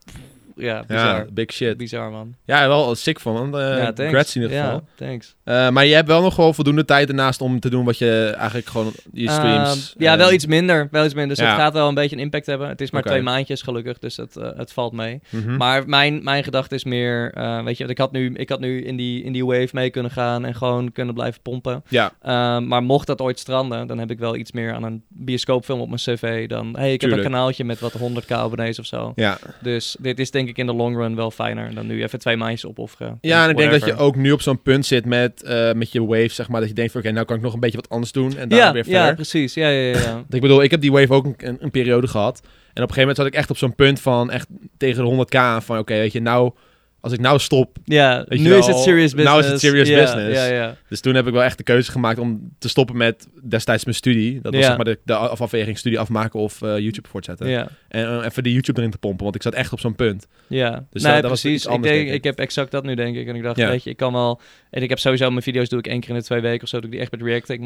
[0.59, 1.17] ja, bizar.
[1.17, 1.77] Ja, big shit.
[1.77, 2.35] Bizar, man.
[2.45, 3.61] Ja, wel sick van, man.
[3.61, 4.37] Eh ja, thanks.
[4.37, 4.75] in ieder geval.
[4.75, 5.35] Ja, thanks.
[5.45, 8.35] Eh, maar je hebt wel nog wel voldoende tijd ernaast om te doen wat je
[8.37, 9.93] eigenlijk gewoon je streams...
[9.95, 10.89] Ehm, ja, eh, wel iets minder.
[10.91, 11.37] Wel iets minder.
[11.37, 12.69] Dus het gaat wel een beetje een impact hebben.
[12.69, 15.21] Het is maar twee maandjes gelukkig, dus het, het valt mee.
[15.31, 15.57] mhm.
[15.57, 17.33] Maar mijn, mijn gedachte is meer,
[17.65, 20.11] weet je, ik had nu, ik had nu in, die, in die wave mee kunnen
[20.11, 21.83] gaan en gewoon kunnen blijven pompen.
[21.89, 25.03] Ja, Ehm, maar mocht dat ooit stranden, dan heb ik wel iets meer aan een
[25.09, 28.87] bioscoopfilm op mijn cv dan, hey, ik heb een kanaaltje met wat 100k abonnees of
[28.87, 29.13] zo.
[29.17, 29.39] ja.
[29.63, 32.37] Dus dit is denk ik in de long run wel fijner dan nu even twee
[32.37, 33.19] maandjes opofferen.
[33.21, 35.93] ja, en ik denk dat je ook nu op zo'n punt zit met, eh, met
[35.93, 37.77] je wave, zeg maar, dat je denkt van, oké, nou kan ik nog een beetje
[37.77, 39.15] wat anders doen en dan Ja, weer ja, verder.
[39.15, 39.55] precies.
[39.55, 39.99] Ja, ja, ja.
[39.99, 40.25] ja.
[40.37, 42.41] Ik bedoel, ik heb die wave ook een, een, een periode gehad.
[42.43, 45.27] En op een gegeven moment zat ik echt op zo'n punt van echt tegen de
[45.27, 46.53] 100k aan van, oké, weet je, nou,
[47.01, 47.77] als ik nou stop.
[47.85, 49.25] ja nu wel, is het serious business.
[49.25, 50.39] nou is het serious Ja, business.
[50.39, 50.77] Ja, ja.
[50.89, 53.97] Dus toen heb ik wel echt de keuze gemaakt om te stoppen met destijds mijn
[53.97, 54.41] studie.
[54.41, 57.49] Dat was zeg maar de, de af- afweging studie afmaken of eh, YouTube voortzetten.
[57.49, 59.95] Ja, En eh, even die YouTube erin te pompen, want ik zat echt op zo'n
[59.95, 60.27] punt.
[60.47, 60.85] ja.
[60.91, 61.65] Dus nee, dat- dat was precies.
[61.65, 62.15] ik, denk, denk ik.
[62.15, 63.27] ik heb exact dat nu, denk ik.
[63.29, 64.41] En ik dacht, weet je, ik kan wel...
[64.71, 66.69] En ik heb sowieso mijn video's doe ik één keer in de twee weken of
[66.69, 66.77] zo.
[66.77, 67.21] Doe ik die echt met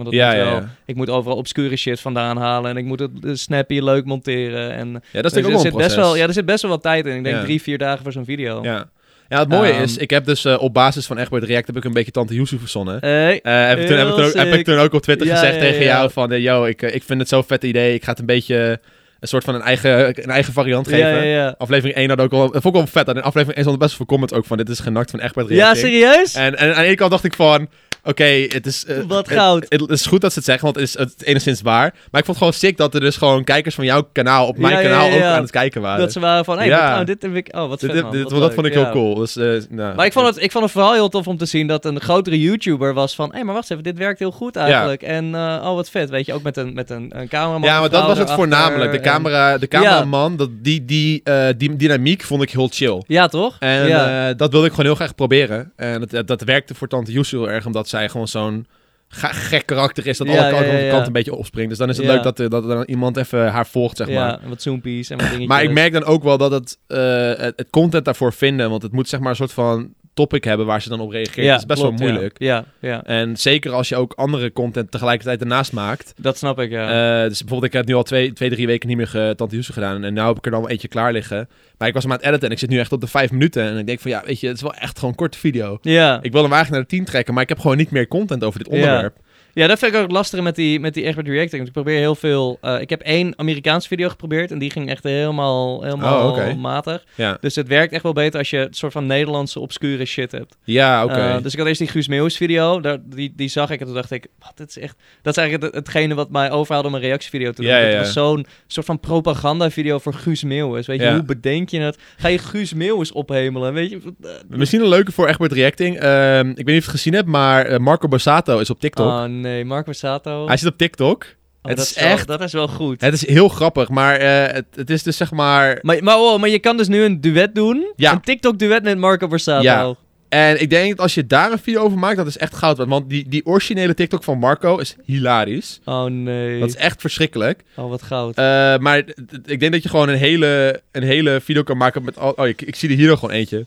[0.04, 0.54] dat Ja, moet ja, wel...
[0.54, 0.74] ja.
[0.84, 2.70] Ik moet overal obscure shit vandaan halen.
[2.70, 4.72] En ik moet het eh, snappy leuk monteren.
[4.72, 6.70] En Ja, dat is dus er ook zit best wel, ja, er zit best wel
[6.70, 7.16] wat tijd in.
[7.16, 8.62] Ik denk drie, vier dagen voor zo'n video.
[8.62, 8.88] Ja.
[9.28, 11.76] Ja, het mooie Ehm, is, ik heb dus eh, op basis van Egbert React heb
[11.76, 12.96] ik een beetje Tante Yusuf verzonnen.
[13.00, 14.64] Hey, Eh, heb, ik toen, heb, ik toen, ook- heel heb ik sick.
[14.64, 15.86] toen ook op Twitter Ja, gezegd ja, tegen ja.
[15.96, 16.32] jou van...
[16.32, 17.94] eh, yo, ik, ik vind het zo'n vet idee.
[17.94, 18.80] Ik ga het een beetje
[19.20, 21.08] een soort van een eigen, een eigen variant geven.
[21.08, 21.54] ja, ja, ja.
[21.58, 22.50] Aflevering 1 had ook wel...
[22.50, 23.08] Dat vond ik wel vet.
[23.08, 24.56] En in aflevering 1 stond best veel comments ook van...
[24.56, 25.86] Dit is genakt van Egbert Ja, Reacting.
[25.86, 26.34] serieus?
[26.34, 27.68] En, en aan de ene kant dacht ik van...
[28.04, 28.84] Oké, het is...
[28.84, 29.66] eh, Wat goud.
[29.68, 31.94] Het, is goed dat ze het zeggen, want het is, het is enigszins waar.
[32.10, 34.46] Maar ik vond het gewoon sick dat er dus gewoon kijkers van jouw kanaal...
[34.46, 36.00] op mijn Ja, kanaal ja, ook aan het kijken waren.
[36.00, 37.48] Dat ze waren van, hey, oh, dit heb ik...
[37.56, 38.12] Oh, wat vet, dit- man.
[38.12, 39.14] dit- Wat dat vond ik heel cool.
[39.14, 41.66] Dus, nou, Maar ik vond, het, ik vond het vooral heel tof om te zien
[41.66, 43.28] dat een grotere YouTuber was van...
[43.28, 45.02] Hé, hey, maar wacht even, dit werkt heel goed eigenlijk.
[45.02, 46.32] En eh, oh, wat vet, weet je.
[46.32, 47.68] Ook met een, met een, een cameraman.
[47.68, 48.92] Ja, maar dat was het voornamelijk.
[48.92, 51.22] De, camera, de cameraman, dat, die, die,
[51.56, 53.02] die dynamiek vond ik heel chill.
[53.06, 53.56] Ja, toch?
[53.58, 55.72] En dat wilde ik gewoon heel graag proberen.
[55.76, 58.66] En dat, dat, werkte voor Tante heel erg, omdat zij gewoon zo'n
[59.08, 60.88] gek karakter is dat Ja, alle kanten ja, ja.
[60.88, 61.68] kanten een beetje opspringt.
[61.68, 64.08] Dus dan is het leuk dat, er- dat er dan iemand even haar volgt, zeg
[64.08, 64.38] maar.
[64.46, 65.48] wat zoompies en wat dingetjes.
[65.48, 68.82] Maar ik merk dan ook wel dat het, eh, het, het content daarvoor vinden, want
[68.82, 71.46] het moet zeg maar een soort van topic hebben waar ze dan op reageert.
[71.48, 72.12] dat is best klopt, wel ja.
[72.14, 72.38] moeilijk.
[72.38, 76.14] Ja, ja, En zeker als je ook andere content tegelijkertijd ernaast maakt.
[76.16, 77.22] dat snap ik, ja.
[77.22, 79.62] Eh, dus bijvoorbeeld, ik heb nu al twee, twee drie weken niet meer ge- Tante
[79.62, 80.04] gedaan.
[80.04, 81.48] En nu heb ik er dan eentje klaar liggen.
[81.78, 83.30] Maar ik was hem aan het editen en ik zit nu echt op de vijf
[83.30, 83.62] minuten.
[83.62, 85.78] En ik denk van, ja, weet je, het is wel echt gewoon een korte video.
[85.82, 86.18] ja.
[86.22, 88.44] Ik wil hem eigenlijk naar de 10 trekken, maar ik heb gewoon niet meer content
[88.44, 88.78] over dit Ja.
[88.78, 89.16] onderwerp.
[89.16, 89.22] ja,
[89.54, 91.52] dat vind ik ook lastig met die, met die Egbert Reacting.
[91.56, 92.58] Want ik probeer heel veel...
[92.60, 97.04] eh, ik heb één Amerikaanse video geprobeerd en die ging echt helemaal, helemaal Oh, matig.
[97.14, 100.32] Ja, Dus het werkt echt wel beter als je een soort van Nederlandse obscure shit
[100.32, 100.56] hebt.
[100.64, 101.34] ja oké.
[101.36, 103.86] Uh, dus ik had eerst die Guus Meeuwis video, daar, die, die zag ik en
[103.86, 104.96] toen dacht ik, wat, dit is echt...
[105.22, 107.70] Dat is eigenlijk het, hetgene wat mij overhaalde om een reactievideo te doen.
[107.70, 107.98] Ja, ja, Het ja.
[107.98, 110.86] was zo'n soort van propagandavideo voor Guus Meeuwis.
[110.86, 111.12] Weet je, Ja.
[111.14, 111.98] hoe bedenk je het?
[112.16, 113.72] Ga je Guus Meeuwis ophemelen?
[113.74, 114.00] Weet je...
[114.22, 115.98] eh, Misschien een leuke voor Egbert Reacting.
[115.98, 118.80] Ehm, ik weet niet of je het gezien hebt, maar eh, Marco Borsato is op
[118.80, 119.06] TikTok.
[119.06, 120.46] Oh nee, Marco Sato.
[120.46, 121.22] Hij zit op TikTok.
[121.22, 123.00] Oh, het dat is wel- echt- Dat is wel goed.
[123.00, 125.78] Het is heel grappig, maar eh, het, het is dus zeg maar...
[125.82, 127.92] Maar, maar, oh, maar je kan dus nu een duet doen.
[127.96, 128.12] Ja.
[128.12, 129.62] Een TikTok-duet met Marco Borsato.
[129.62, 129.94] Ja.
[130.28, 132.76] En ik denk dat als je daar een video over maakt, dat is echt goud.
[132.76, 135.80] Want die, die originele TikTok van Marco is hilarisch.
[135.84, 136.60] Oh nee.
[136.60, 137.62] Dat is echt verschrikkelijk.
[137.76, 138.36] Oh, wat goud.
[138.36, 138.44] Eh,
[138.78, 138.98] maar
[139.44, 142.18] ik denk dat je gewoon een hele, een hele video kan maken met...
[142.18, 143.66] Al, oh, ik, ik zie er hier nog gewoon eentje.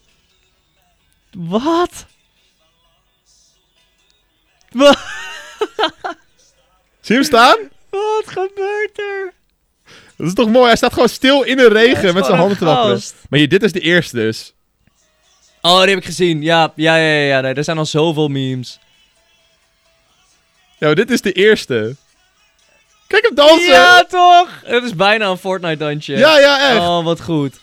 [1.38, 2.05] Wat?
[4.71, 4.97] Wat?
[7.01, 7.57] Zie je hem staan?
[7.89, 9.33] Wat gebeurt er?
[10.17, 10.65] Dat is toch mooi?
[10.67, 12.95] Hij staat gewoon stil in de regen met zijn handen te een wapperen.
[12.95, 13.15] gast.
[13.29, 14.53] Maar hier, dit is de eerste dus.
[15.61, 16.41] Oh, die heb ik gezien.
[16.41, 17.41] Ja, ja, ja, ja.
[17.41, 18.79] Nee, er zijn al zoveel memes.
[20.79, 21.95] Ja, dit is de eerste.
[23.07, 23.67] Kijk hem dansen!
[23.67, 24.49] Ja, toch?
[24.63, 26.17] Het is bijna een Fortnite-dansje.
[26.17, 26.79] ja, ja, echt.
[26.79, 27.59] Oh, wat goed.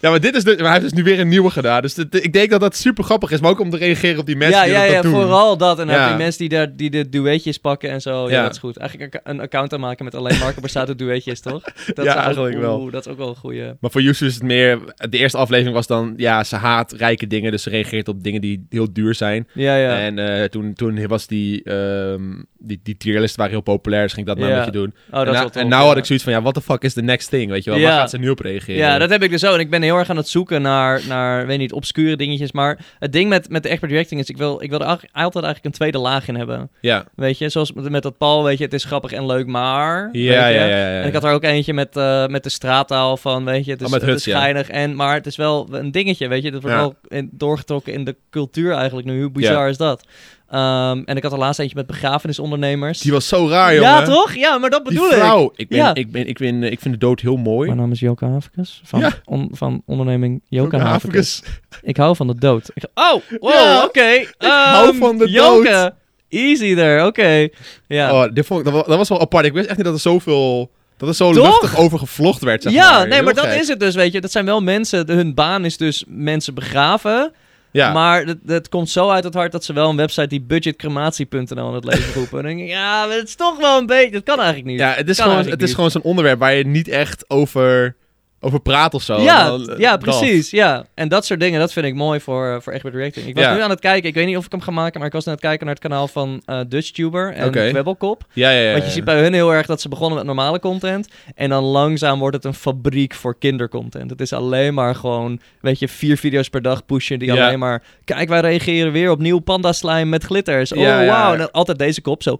[0.00, 1.82] Ja, maar, dit is de, maar hij heeft dus nu weer een nieuwe gedaan.
[1.82, 3.40] Dus dit- ik denk dat dat super grappig is.
[3.40, 5.12] Maar ook om te reageren op die mensen ja, die ja, dat, ja, dat doen.
[5.20, 5.78] vooral dat.
[5.78, 6.08] En Ja.
[6.10, 8.30] je mensen die, daar, die de duetjes pakken en zo.
[8.30, 8.76] Ja, dat is goed.
[8.76, 11.62] Eigenlijk een account aanmaken met alleen Marco Borsato duetjes, toch?
[11.94, 12.90] Dat Ja, is eigenlijk wel.
[12.90, 13.62] dat is ook wel een goeie.
[13.80, 14.78] Maar voor Yusu is het meer...
[15.10, 16.14] De eerste aflevering was dan...
[16.16, 17.50] Ja, ze haat rijke dingen.
[17.50, 19.48] Dus ze reageert op dingen die heel duur zijn.
[19.52, 19.98] Ja, ja.
[19.98, 22.22] En eh, toen, toen was die, ehm
[22.58, 24.02] die, die tierlist waren heel populair.
[24.02, 24.58] Dus ging ik dat maar Ja.
[24.58, 24.94] een beetje doen.
[25.10, 26.32] oh, dat en, na- tof, en nou had ik zoiets van...
[26.34, 27.50] Ja, what the fuck is the next thing?
[27.50, 27.80] Weet je wel?
[27.80, 28.76] Waar gaat ze nu op reageren?
[28.76, 29.42] Ja, dat heb ik dus.
[29.42, 32.52] En ik ben heel erg aan het zoeken naar, naar weet niet, obscure dingetjes.
[32.52, 35.16] Maar het ding met, met de expert reacting is, ik wil, ik wil er eigenlijk-
[35.16, 36.70] altijd eigenlijk een tweede laag in hebben.
[36.80, 39.46] Ja, Weet je, zoals met, met dat Paul, weet je, het is grappig en leuk,
[39.46, 40.08] maar...
[40.12, 41.00] ja, ja, ja, ja.
[41.00, 43.80] En ik had er ook eentje met, eh, met de straattaal van, weet je, het
[43.80, 44.38] is, Oh, met het Huts, is ja.
[44.40, 46.50] geinig, en, maar het is wel een dingetje, weet je.
[46.50, 49.20] Dat wordt wel in, doorgetrokken in de cultuur eigenlijk nu.
[49.22, 50.06] Hoe bizar is dat?
[50.50, 53.00] Ehm, en ik had er laatst eentje met begrafenisondernemers.
[53.00, 53.88] Die was zo raar, jongen.
[53.90, 54.34] ja, toch?
[54.34, 55.16] Ja, maar dat Die bedoel ik.
[55.16, 55.52] vrouw.
[55.56, 55.94] Ik, ben, Ja.
[55.94, 57.66] ik, ben, ik, ben, ik vind de dood heel mooi.
[57.66, 59.10] Mijn naam is Joke Havikus van, Ja.
[59.24, 61.42] on- van onderneming Joke Havikus.
[61.82, 62.70] Ik hou van de dood.
[62.74, 64.24] Ik, oh, wow, Ja, oké.
[64.38, 65.70] hou Ehm, van de Joke.
[65.70, 65.92] dood.
[66.28, 67.48] Easy there, oké.
[67.86, 68.12] Ja.
[68.24, 69.44] Oh, dit vond ik, dat, wa- dat was wel apart.
[69.46, 70.70] Ik wist echt niet dat er zoveel...
[70.96, 71.44] Dat er zo Toch?
[71.46, 73.08] luchtig over gevlogd werd, zeg ja, maar.
[73.08, 73.60] nee, maar dat gek.
[73.60, 74.20] is het dus, weet je.
[74.20, 77.32] Dat zijn wel mensen, de- hun baan is dus mensen begraven.
[77.74, 77.92] Ja.
[77.92, 81.66] Maar het, het komt zo uit het hart dat ze wel een website die budgetcrematie.nl
[81.66, 82.38] aan het leven roepen.
[82.38, 84.10] En dan denk ik, ja, maar het is toch wel een beetje...
[84.10, 84.78] Dat kan eigenlijk niet.
[84.78, 87.96] ja, het is, gewoon, het is gewoon zo'n onderwerp waar je niet echt over,
[88.44, 89.20] over praat of zo.
[89.20, 90.00] Ja, Dan, eh, ja, dat.
[90.00, 90.50] precies.
[90.50, 90.84] Ja.
[90.94, 93.26] En dat soort dingen, dat vind ik mooi voor, eh, voor Egbert Reacting.
[93.26, 93.54] Ik was Ja.
[93.54, 95.26] nu aan het kijken, ik weet niet of ik hem ga maken, maar ik was
[95.26, 97.68] aan het kijken naar het kanaal van eh DutchTuber en Oké.
[97.70, 98.24] Kwebbelkop.
[98.32, 98.70] Ja, ja, ja.
[98.70, 98.94] Want je ja.
[98.94, 101.08] ziet bij hun heel erg dat ze begonnen met normale content.
[101.34, 104.10] En dan langzaam wordt het een fabriek voor kindercontent.
[104.10, 107.18] Het is alleen maar gewoon, weet je, vier video's per dag pushen.
[107.18, 107.46] Die Ja.
[107.46, 110.72] alleen maar, kijk, wij reageren weer op nieuw panda slime met glitters.
[110.72, 111.06] Oh, Ja, ja.
[111.10, 111.32] wauw.
[111.32, 112.38] En dan altijd deze kop zo.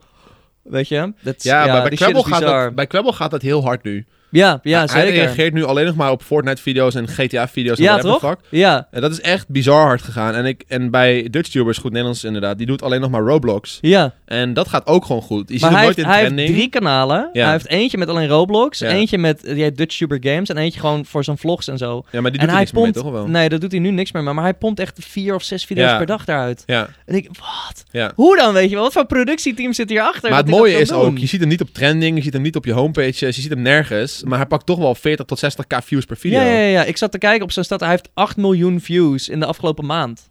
[0.63, 1.13] Weet je?
[1.23, 4.07] Dat Ja, maar bij shit Kwebbel, gaat dat, bij Kwebbel gaat dat heel hard nu.
[4.35, 5.13] Ja, ja, Hij zeker.
[5.23, 7.79] reageert nu alleen nog maar op Fortnite-video's en GTA-video's.
[7.79, 8.31] en Ja, whatever toch?
[8.31, 8.39] Fuck.
[8.51, 10.35] Ja, En dat is echt bizar hard gegaan.
[10.35, 13.79] En, ik, en bij DutchTubers, goed Nederlands inderdaad, die doet alleen nog maar Roblox.
[13.81, 14.15] ja.
[14.25, 15.49] En dat gaat ook gewoon goed.
[15.49, 17.29] Je ziet Maar hij nooit heeft, in hij heeft drie kanalen.
[17.33, 17.43] Ja.
[17.43, 18.89] Hij heeft eentje met alleen Roblox, Ja.
[18.89, 22.05] eentje met die heet DutchTuber Games en eentje gewoon voor zijn vlogs en zo.
[22.11, 23.27] Ja, maar die en doet er hij niks meer mee, toch wel?
[23.27, 25.65] nee, dat doet hij nu niks meer, maar, maar hij pompt echt vier of zes
[25.65, 25.97] video's Ja.
[25.97, 26.63] per dag daaruit.
[26.67, 28.13] Ja, En ik, wat?
[28.15, 28.85] Hoe dan, weet je wel?
[28.85, 30.31] Wat voor productieteam zit hierachter?
[30.31, 30.99] Maar het hij mooie is doen?
[30.99, 33.33] ook, je ziet hem niet op trending, je ziet hem niet op je homepage, je
[33.33, 34.23] ziet hem nergens.
[34.25, 36.41] Maar hij pakt toch wel 40 tot 60k views per video.
[36.41, 36.85] Ja, ja, ja.
[36.85, 37.81] Ik zat te kijken op zijn stad.
[37.81, 40.29] Hij heeft 8 miljoen views in de afgelopen maand.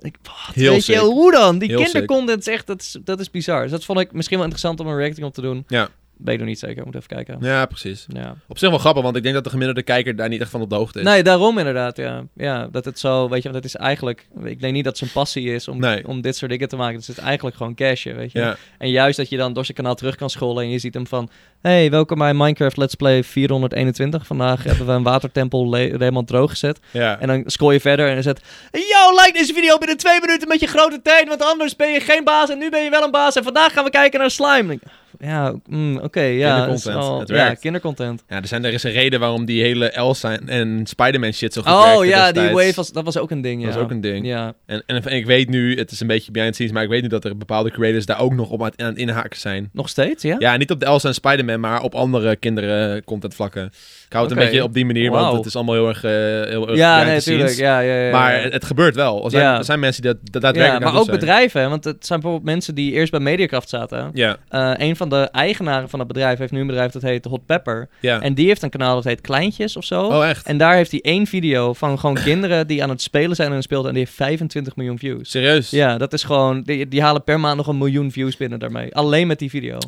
[0.00, 0.54] Ik, wat?
[0.54, 1.58] Heel weet je, hoe dan?
[1.58, 3.62] Die Heel kindercontent is echt, dat is, dat is bizar.
[3.62, 5.64] Dus dat vond ik misschien wel interessant om een reacting op te doen.
[5.68, 5.88] Ja.
[6.16, 7.36] Ben ik nog niet zeker, moet even kijken.
[7.40, 8.06] Ja, precies.
[8.08, 8.36] Ja.
[8.48, 10.60] Op zich wel grappig, want ik denk dat de gemiddelde kijker daar niet echt van
[10.60, 11.04] op de hoogte is.
[11.04, 12.24] Nee, daarom inderdaad, ja.
[12.34, 14.26] Ja, dat het zo, weet je, want het is eigenlijk...
[14.44, 16.08] Ik denk niet dat het zijn passie is om, Nee.
[16.08, 16.96] om dit soort dingen te maken.
[16.98, 18.38] Het is eigenlijk gewoon cashen, weet je.
[18.38, 20.94] Ja, En juist dat je dan door zijn kanaal terug kan scrollen en je ziet
[20.94, 21.30] hem van...
[21.62, 24.26] Hey, welkom bij Minecraft Let's Play 421.
[24.26, 26.80] Vandaag hebben we een watertempel le- helemaal droog gezet.
[26.90, 27.20] ja.
[27.20, 28.40] En dan scroll je verder en dan zet...
[28.72, 32.00] Yo, like deze video binnen twee minuten met je grote tijd, want anders ben je
[32.00, 33.36] geen baas en nu ben je wel een baas.
[33.36, 34.78] En vandaag gaan we kijken naar slime.
[35.20, 36.64] Ja, mm, oké, ja.
[36.66, 38.22] Kindercontent, het ja, kindercontent.
[38.28, 41.62] ja er, zijn, er is een reden waarom die hele Elsa en- Spider-Man shit zo
[41.62, 43.66] goed werkte Oh ja, die wave was, dat was ook een ding, ja.
[43.66, 44.26] Dat was ook een ding.
[44.26, 46.82] Ja, En, en, en ik weet nu, het is een beetje behind the scenes, maar
[46.82, 48.96] ik weet nu dat er bepaalde creators daar ook nog op aan het, aan het
[48.98, 49.70] inhaken zijn.
[49.72, 50.36] nog steeds, ja?
[50.38, 53.64] Ja, niet op de Elsa en Spider-Man, maar op andere kinderen content vlakken.
[54.06, 56.10] Ik hou het een beetje op die manier, want het is allemaal heel erg, eh,
[56.50, 57.56] heel erg Ja, nee, natuurlijk.
[57.56, 58.10] Ja, ja, ja.
[58.10, 59.24] Maar het, het gebeurt wel.
[59.24, 62.50] Er zijn, er zijn mensen die dat, daadwerkelijk maar ook bedrijven, want het zijn bijvoorbeeld
[62.54, 64.10] mensen die eerst bij Mediakraft zaten.
[64.12, 67.24] Ja, Eh, een van de eigenaren van dat bedrijf heeft nu een bedrijf dat heet
[67.24, 67.88] Hot Pepper.
[68.00, 70.04] En die heeft een kanaal dat heet Kleintjes of zo.
[70.04, 70.46] oh, echt?
[70.46, 73.56] En daar heeft hij één video van gewoon kinderen die aan het spelen zijn en
[73.56, 73.86] een.
[73.86, 75.30] En die heeft 25 miljoen views.
[75.30, 75.70] Serieus?
[75.70, 76.62] Ja, dat is gewoon...
[76.62, 78.94] Die, die halen per maand nog een miljoen views binnen daarmee.
[78.94, 79.78] Alleen met die video.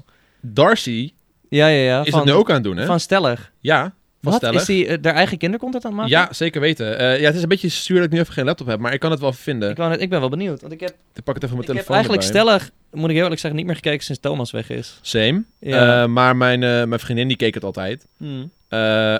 [0.40, 1.12] Darcy
[1.48, 2.04] Ja, ja, ja.
[2.04, 2.86] is van, het nu ook aan het doen, hè?
[2.86, 3.52] Van Stellig.
[3.60, 3.92] ja, van
[4.32, 4.34] Wat?
[4.34, 4.60] Stellig.
[4.60, 6.16] Is die uh, haar eigen kindercontent aan het maken?
[6.16, 6.98] Ja, zeker weten.
[6.98, 8.92] Eh, ja, het is een beetje zuur dat ik nu even geen laptop heb, maar
[8.92, 9.70] ik kan het wel vinden.
[9.70, 10.60] Ik, Ik, net- ik ben wel benieuwd.
[10.60, 12.40] Want ik heb, pak het even op ik mijn heb telefoon eigenlijk erbij.
[12.58, 14.98] Stellig, moet ik heel eerlijk zeggen, niet meer gekeken sinds Thomas weg is.
[15.02, 15.42] Same.
[15.60, 16.02] Ja.
[16.02, 18.06] Eh, maar mijn, eh, mijn vriendin die keek het altijd.
[18.16, 18.50] Hmm.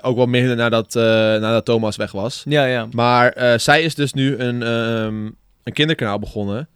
[0.01, 2.43] Ook wel meer nadat, nadat Thomas weg was.
[2.49, 2.89] Ja, ja.
[2.93, 5.25] Maar zij is dus nu een, ehm,
[5.63, 6.69] een kinderkanaal begonnen.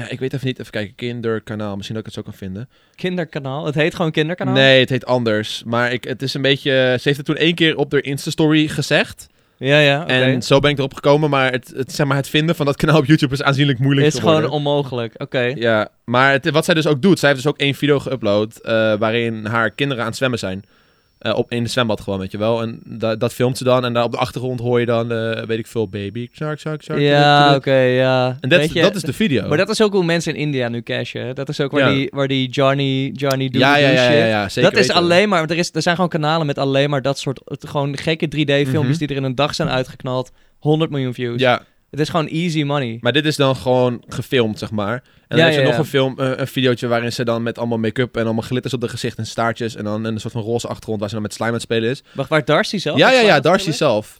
[0.00, 1.76] Ja, ik weet even niet, even kijken, kinderkanaal.
[1.76, 2.68] Misschien dat ik het zo kan vinden.
[2.94, 3.66] Kinderkanaal.
[3.66, 4.54] Het heet gewoon Kinderkanaal?
[4.54, 5.62] Nee, het heet anders.
[5.66, 6.70] Maar ik, het is een beetje...
[6.70, 9.26] Ze heeft het toen één keer op haar Insta-story gezegd.
[9.56, 10.06] Ja, ja.
[10.06, 11.30] En zo ben ik erop gekomen.
[11.30, 14.06] Maar het, het, zeg maar het vinden van dat kanaal op YouTube is aanzienlijk moeilijk
[14.06, 15.14] is gewoon onmogelijk.
[15.16, 15.40] Oké.
[15.40, 18.60] Ja, maar het, wat zij dus ook doet, zij heeft dus ook één video geüpload
[18.62, 20.64] eh, waarin haar kinderen aan het zwemmen zijn.
[21.20, 22.62] Eh, op, in het zwembad gewoon, weet je wel.
[22.62, 25.44] En da- dat filmt ze dan en daar op de achtergrond hoor je dan, eh,
[25.44, 27.00] weet ik veel, baby, shark, shark, shark.
[27.00, 28.36] Ja, oké, ja.
[28.40, 29.48] En dat, dat is de video.
[29.48, 31.34] Maar dat is ook hoe mensen in India nu cashen.
[31.34, 31.94] Dat is ook waar, Ja.
[31.94, 34.18] die, waar die Johnny, Johnny Doe ja, ja, ja, shit.
[34.18, 36.90] ja, ja, zeker dat is alleen maar, er, is, er zijn gewoon kanalen met alleen
[36.90, 38.98] maar dat soort, het- gewoon gekke 3D-filmpjes Mhm.
[38.98, 40.30] die er in een dag zijn uitgeknald.
[40.58, 41.40] 100 miljoen views.
[41.40, 42.98] Ja, Het is gewoon easy money.
[43.00, 44.92] maar dit is dan gewoon gefilmd, zeg maar.
[45.28, 45.78] En dan Ja, ze ja, nog ja.
[45.78, 48.80] een film, eh, een videootje waarin ze dan met allemaal make-up en allemaal glitters op
[48.80, 51.32] de gezicht en staartjes en dan een soort van roze achtergrond waar ze dan met
[51.32, 52.02] slime aan het spelen is.
[52.12, 52.98] Wacht, waar Darcy zelf?
[52.98, 54.18] Ja, ja, ja, Darcy zelf.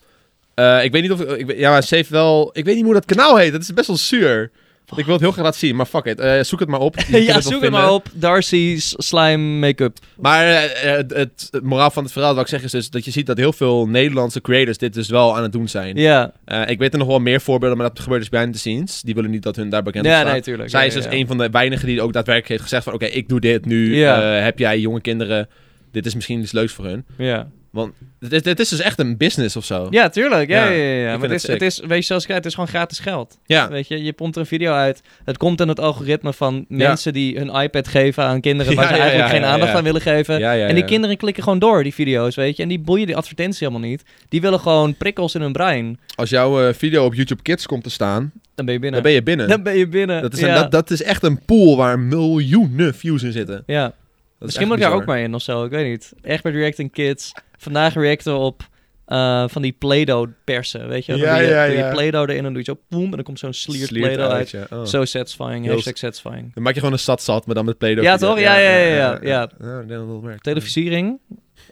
[0.55, 1.21] Eh, ik weet niet of...
[1.21, 2.51] Ik, ja, maar ze heeft wel...
[2.53, 3.53] Ik weet niet hoe dat kanaal heet.
[3.53, 4.51] Dat is best wel zuur.
[4.97, 6.21] Ik wil het heel graag laten zien, maar fuck it.
[6.21, 6.97] Eh, zoek het maar op.
[7.09, 8.09] Ja, wel zoek het maar op.
[8.13, 9.99] Darcy's slime make-up.
[10.17, 13.05] Maar eh, het, het, het moraal van het verhaal wat ik zeg is dus dat
[13.05, 15.97] je ziet dat heel veel Nederlandse creators dit dus wel aan het doen zijn.
[15.97, 18.59] Ja, Eh, ik weet er nog wel meer voorbeelden, maar dat gebeurt dus behind the
[18.59, 19.01] scenes.
[19.01, 20.33] Die willen niet dat hun daar bekend ja staan.
[20.33, 20.71] nee, tuurlijk.
[20.71, 22.93] Zij Ja, is dus ja, een van de weinigen die ook daadwerkelijk heeft gezegd van...
[22.93, 24.03] Oké, ik doe dit nu.
[24.05, 25.49] Eh, heb jij jonge kinderen?
[25.93, 27.05] Dit is misschien iets leuks voor hun.
[27.19, 27.49] Ja.
[27.71, 29.87] Want het is, het is dus echt een business of zo.
[29.91, 30.51] Ja, tuurlijk.
[30.51, 32.99] Ja, Ja, ja, Maar het, is, het is, weet je, zoals het is gewoon gratis
[32.99, 33.39] geld.
[33.47, 33.69] Ja.
[33.69, 35.03] Weet je, je pompt er een video uit.
[35.25, 39.01] Het komt in het algoritme van mensen die hun iPad geven aan kinderen waar ze
[39.01, 40.43] eigenlijk geen aandacht aan willen geven.
[40.43, 42.63] En die kinderen klikken gewoon door, die video's, weet je.
[42.63, 44.03] En die boeien die advertenties helemaal niet.
[44.29, 45.99] Die willen gewoon prikkels in hun brein.
[46.15, 49.03] Als jouw eh, video op YouTube Kids komt te staan, Dan ben je binnen.
[49.03, 49.49] dan ben je binnen.
[49.49, 50.23] Dan ben je binnen.
[50.23, 53.63] Dat is, een, dat, dat is echt een pool waar miljoenen views in zitten.
[53.67, 53.93] ja.
[54.41, 56.13] Dat Misschien moet ik daar ook maar in of zo, ik weet niet.
[56.23, 57.33] Echt met Reacting Kids.
[57.61, 58.69] Vandaag reacten we op
[59.07, 61.17] eh, van die Play-Doh persen, weet je.
[61.17, 61.91] Ja, doe je, ja, doe je ja.
[61.91, 64.33] Play-Doh erin en dan doe je zo poem en dan komt zo'n sliert, Sliert Play-Doh
[64.33, 64.51] uit.
[64.51, 64.67] ja.
[64.71, 64.85] Oh.
[64.85, 66.55] Zo satisfying, Heel hashtag satisfying.
[66.55, 68.05] Dan maak je gewoon een sat zat, maar dan met Play-Doh.
[68.05, 68.41] Ja, toch?
[68.41, 69.51] Ja, ja, ja, ja, ja.
[69.89, 70.43] ja werkt.
[70.43, 71.19] Televisiering?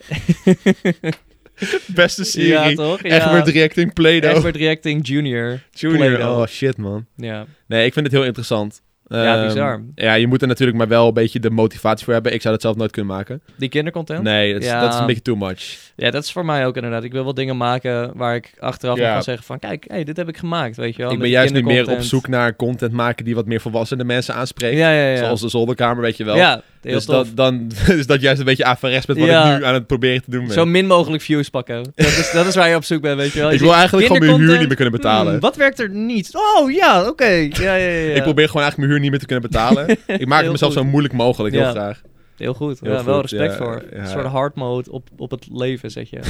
[1.94, 2.48] Beste serie.
[2.48, 3.02] Ja, toch?
[3.02, 3.16] Ja.
[3.16, 4.30] Egbert Reacting Play-Doh.
[4.30, 5.60] Egbert Reacting Junior.
[5.70, 6.06] Junior.
[6.06, 6.38] Play-Doh.
[6.38, 7.06] Oh shit, man.
[7.16, 8.82] Ja, Nee, ik vind het heel interessant.
[9.08, 9.82] Ja Ehm, bizar.
[9.94, 12.32] Ja, je moet er natuurlijk maar wel een beetje de motivatie voor hebben.
[12.32, 13.40] Ik zou dat zelf nooit kunnen maken.
[13.56, 14.22] Die kindercontent?
[14.22, 14.80] Nee, dat is, Ja.
[14.80, 15.76] dat is een beetje too much.
[15.96, 17.04] Ja, dat is voor mij ook inderdaad.
[17.04, 19.12] Ik wil wel dingen maken waar ik achteraf Ja.
[19.12, 19.58] kan zeggen van...
[19.58, 21.12] Kijk, hey, dit heb ik gemaakt, weet je wel.
[21.12, 24.34] ik ben juist nu meer op zoek naar content maken die wat meer volwassene mensen
[24.34, 24.76] aanspreekt.
[24.76, 25.16] Ja.
[25.16, 26.36] Zoals de zolderkamer, weet je wel.
[26.36, 27.26] Ja, heel dus tof.
[27.34, 29.52] dat, dan is dat juist een beetje averes met wat Ja.
[29.52, 30.52] ik nu aan het proberen te doen ben.
[30.54, 31.82] Zo min mogelijk views pakken.
[31.94, 33.48] Dat is, dat is waar je op zoek bent, weet je wel.
[33.48, 35.32] Je ik wil eigenlijk gewoon mijn huur niet meer kunnen betalen.
[35.32, 36.30] Hmm, wat werkt er niet?
[36.34, 37.24] Oh, ja, oké.
[37.24, 38.14] Ja, ja, ja, ja.
[38.18, 39.88] Ik probeer gewoon eigenlijk mijn huur niet meer te kunnen betalen.
[40.06, 40.82] ik maak het mezelf goed.
[40.82, 42.00] zo moeilijk mogelijk, heel graag.
[42.36, 42.80] Heel goed.
[42.80, 43.84] Heel ja, wel respect voor.
[43.90, 46.20] Een soort hard mode op, op het leven, zeg je.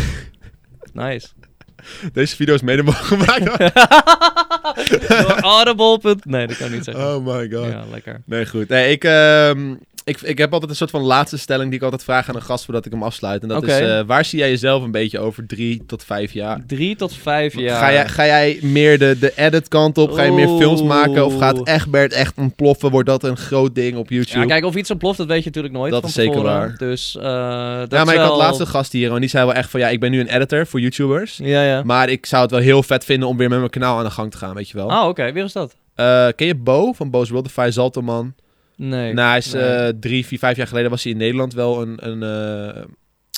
[0.93, 1.29] nice.
[2.13, 3.75] Deze video is mede mogelijk gemaakt.
[5.41, 6.17] Audible.
[6.23, 7.05] Nee, dat kan niet zeggen.
[7.15, 7.71] oh my god.
[7.71, 8.23] ja, lekker.
[8.25, 8.69] Nee, goed.
[8.69, 9.75] Nee, ik, ehm,
[10.09, 12.43] ik, ik heb altijd een soort van laatste stelling die ik altijd vraag aan een
[12.43, 13.43] gast voordat ik hem afsluit.
[13.43, 16.63] En dat is, eh, waar zie jij jezelf een beetje over drie tot vijf jaar?
[16.67, 17.79] Drie tot vijf jaar.
[17.79, 20.13] Ga, jij, ga jij meer de, de edit kant op?
[20.13, 21.27] Ga je meer films maken?
[21.27, 22.91] Of gaat Egbert echt ontploffen?
[22.91, 24.41] Wordt dat een groot ding op YouTube?
[24.41, 26.59] Ja, kijk, of iets ontploft, dat weet je natuurlijk nooit Dat van is zeker tevoren.
[26.59, 26.77] waar.
[26.79, 29.81] Dus, dat ja, maar ik had laatste gast hier en die zei wel echt van
[29.81, 31.37] ja, ik ben nu een editor voor YouTubers.
[31.43, 31.83] Ja, ja.
[31.83, 34.11] Maar ik zou het wel heel vet vinden om weer met mijn kanaal aan de
[34.11, 34.87] gang te gaan, weet je wel.
[34.87, 35.33] Oh, oké.
[35.33, 35.75] Wie is dat?
[35.95, 38.35] Eh, ken je Bo van Bo's Wildify Zalterman?
[38.79, 39.13] Nee.
[39.13, 39.63] nou, hij is nee.
[39.63, 42.83] eh, drie, vier, vijf jaar geleden was hij in Nederland wel een, een, eh,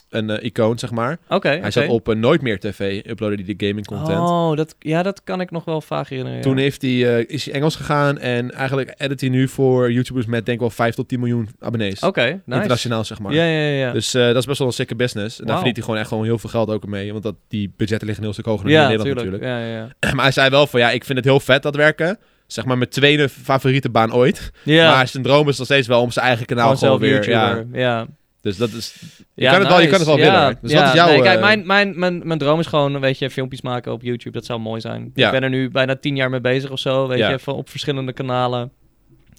[0.08, 1.18] een eh, icoon, zeg maar.
[1.28, 1.70] Oké, Hij oké.
[1.70, 4.18] zat op Nooit Meer TV, uploadde hij de gaming content.
[4.18, 6.38] Oh, dat, ja, dat kan ik nog wel vaag herinneren.
[6.38, 6.44] ja.
[6.44, 10.44] Toen heeft hij, is hij Engels gegaan en eigenlijk edit hij nu voor YouTubers met
[10.44, 12.00] denk ik wel 5 tot 10 miljoen abonnees.
[12.00, 12.42] Oké, nice.
[12.46, 13.32] Internationaal, zeg maar.
[13.32, 13.78] Ja, ja, ja.
[13.86, 13.92] ja.
[13.92, 15.40] Dus dat is best wel een sikke business.
[15.40, 17.10] En daar verdient hij gewoon echt gewoon heel veel geld ook mee.
[17.12, 19.42] Want dat, die budgetten liggen een heel stuk hoger dan ja, in Nederland tuurlijk.
[19.42, 19.72] natuurlijk.
[19.72, 22.18] Ja, ja, Maar hij zei wel van ja, ik vind het heel vet dat werken.
[22.52, 24.50] Zeg maar mijn tweede favoriete baan ooit.
[24.64, 24.90] ja.
[24.94, 27.28] Maar zijn droom is nog steeds wel om zijn eigen kanaal Gewoon weer...
[27.28, 27.64] Ja.
[27.72, 28.06] Ja.
[28.40, 28.94] dus dat is...
[29.34, 30.58] Je Ja, kan het wel, je kan het wel ja, willen.
[30.62, 31.06] Dus wat is jouw...
[31.06, 34.02] Nee, kijk, eh, mijn, mijn, mijn, mijn droom is gewoon, weet je, filmpjes maken op
[34.02, 34.30] YouTube.
[34.30, 35.10] Dat zou mooi zijn.
[35.14, 35.26] Ja.
[35.26, 37.68] Ik ben er nu bijna tien jaar mee bezig of zo, weet je, van, op
[37.70, 38.72] verschillende kanalen.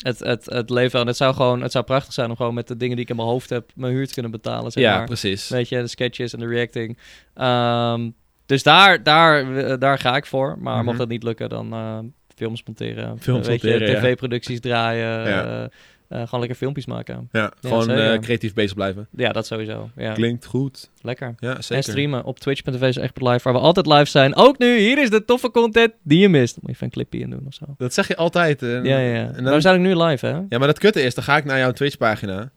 [0.01, 2.67] Het, het, het leven, en het zou gewoon, het zou prachtig zijn om gewoon met
[2.67, 4.97] de dingen die ik in mijn hoofd heb, mijn huur te kunnen betalen, zeg ja,
[4.97, 5.05] maar.
[5.05, 5.49] precies.
[5.49, 6.97] Weet je, de sketches en de reacting.
[7.33, 8.09] Ehm,
[8.45, 10.57] dus daar, daar, eh, daar ga ik voor.
[10.59, 10.85] Maar Mhm.
[10.85, 11.99] mocht dat niet lukken, dan eh,
[12.41, 13.19] films monteren.
[13.19, 13.99] Films weet monteren, je, ja.
[13.99, 15.29] tv-producties draaien.
[15.29, 15.43] Ja.
[15.45, 15.63] eh,
[16.07, 17.29] eh, gewoon lekker filmpjes maken.
[17.31, 19.07] Ja, gewoon eh, creatief bezig blijven.
[19.15, 19.89] Ja, dat sowieso.
[19.95, 20.89] Ja, Klinkt goed.
[21.01, 21.35] lekker.
[21.39, 21.83] Ja, En zeker.
[21.83, 24.35] streamen op twitch.tv is echt live, waar we altijd live zijn.
[24.35, 26.55] Ook nu, hier is de toffe content die je mist.
[26.55, 27.65] Moet je even een clipje in doen of zo.
[27.77, 28.61] Dat zeg je altijd.
[28.61, 28.99] Ja, ja.
[28.99, 30.31] En Maar dan, we zijn ook nu live, hè?
[30.49, 32.51] Ja, maar dat kutte is, dan ga ik naar jouw Twitch-pagina.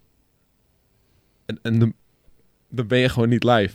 [1.46, 1.92] En, en dan,
[2.68, 3.74] dan ben je gewoon niet live.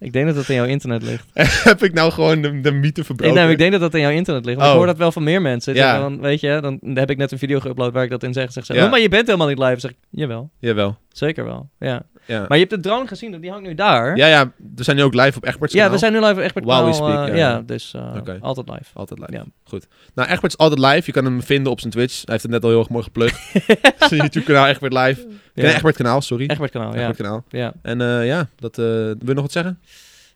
[0.00, 1.26] Ik denk dat dat in jouw internet ligt.
[1.64, 3.34] Heb ik nou gewoon de, de mythe Ik, verbroken?
[3.34, 4.56] nee, maar ik denk dat dat in jouw internet ligt.
[4.56, 4.74] Want Oh.
[4.74, 5.74] ik hoor dat wel van meer mensen.
[5.74, 5.98] Ja.
[5.98, 8.52] Dan, weet je, dan heb ik net een video geüpload waar ik dat in zeg.
[8.52, 8.84] Zeg ze, Ja.
[8.84, 9.80] "Oh, maar je bent helemaal niet live.
[9.80, 10.96] Zeg ik, jawel, Jawel.
[11.08, 11.68] zeker wel.
[11.78, 12.02] Ja.
[12.30, 12.44] Ja.
[12.48, 14.16] Maar je hebt de drone gezien, die hangt nu daar.
[14.16, 15.92] ja, ja, we zijn nu ook live op Egbert's Ja, kanaal.
[15.94, 17.50] we zijn nu live op Egbert While we kanaal, speak, eh, ja.
[17.50, 18.84] ja, dus eh, altijd live.
[18.94, 19.32] Altijd live.
[19.32, 19.44] Ja.
[19.64, 19.86] Goed.
[20.14, 21.02] Nou, Egbert's altijd live.
[21.04, 22.14] Je kan hem vinden op zijn Twitch.
[22.14, 23.34] Hij heeft het net al heel erg mooi geplukt.
[24.08, 25.26] zijn YouTube-kanaal Egbert live.
[25.54, 25.62] Ja.
[25.62, 26.46] Nee, Egbert kanaal, sorry.
[26.46, 26.98] Egbert kanaal, ja.
[27.00, 27.44] Egbert kanaal.
[27.48, 27.72] ja.
[27.82, 29.80] En eh, ja, dat, wil je nog wat zeggen?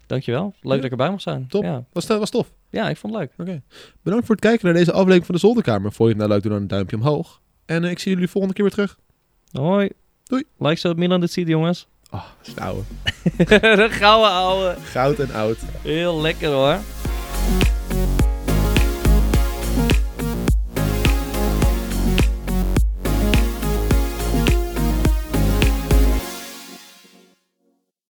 [0.07, 0.55] Dankjewel.
[0.61, 0.77] Leuk Ja.
[0.77, 1.47] dat ik erbij mocht zijn.
[1.49, 1.63] Top.
[1.63, 1.85] Ja.
[1.93, 2.53] Was, was tof.
[2.71, 3.49] ja, ik vond het leuk.
[3.49, 3.63] Oké.
[4.03, 5.93] Bedankt voor het kijken naar deze aflevering van de Zolderkamer.
[5.93, 7.41] Vond je het nou leuk, doe dan een duimpje omhoog.
[7.67, 8.99] En ik zie jullie volgende keer weer terug.
[9.53, 9.91] Hoi.
[10.25, 10.45] Doei.
[10.59, 11.87] Like zo Milan dit ziet, jongens.
[12.11, 12.83] Ah, dat is een ouwe.
[13.83, 14.77] de gouden ouwe.
[14.83, 15.59] Goud en oud.
[15.83, 16.79] Heel lekker hoor.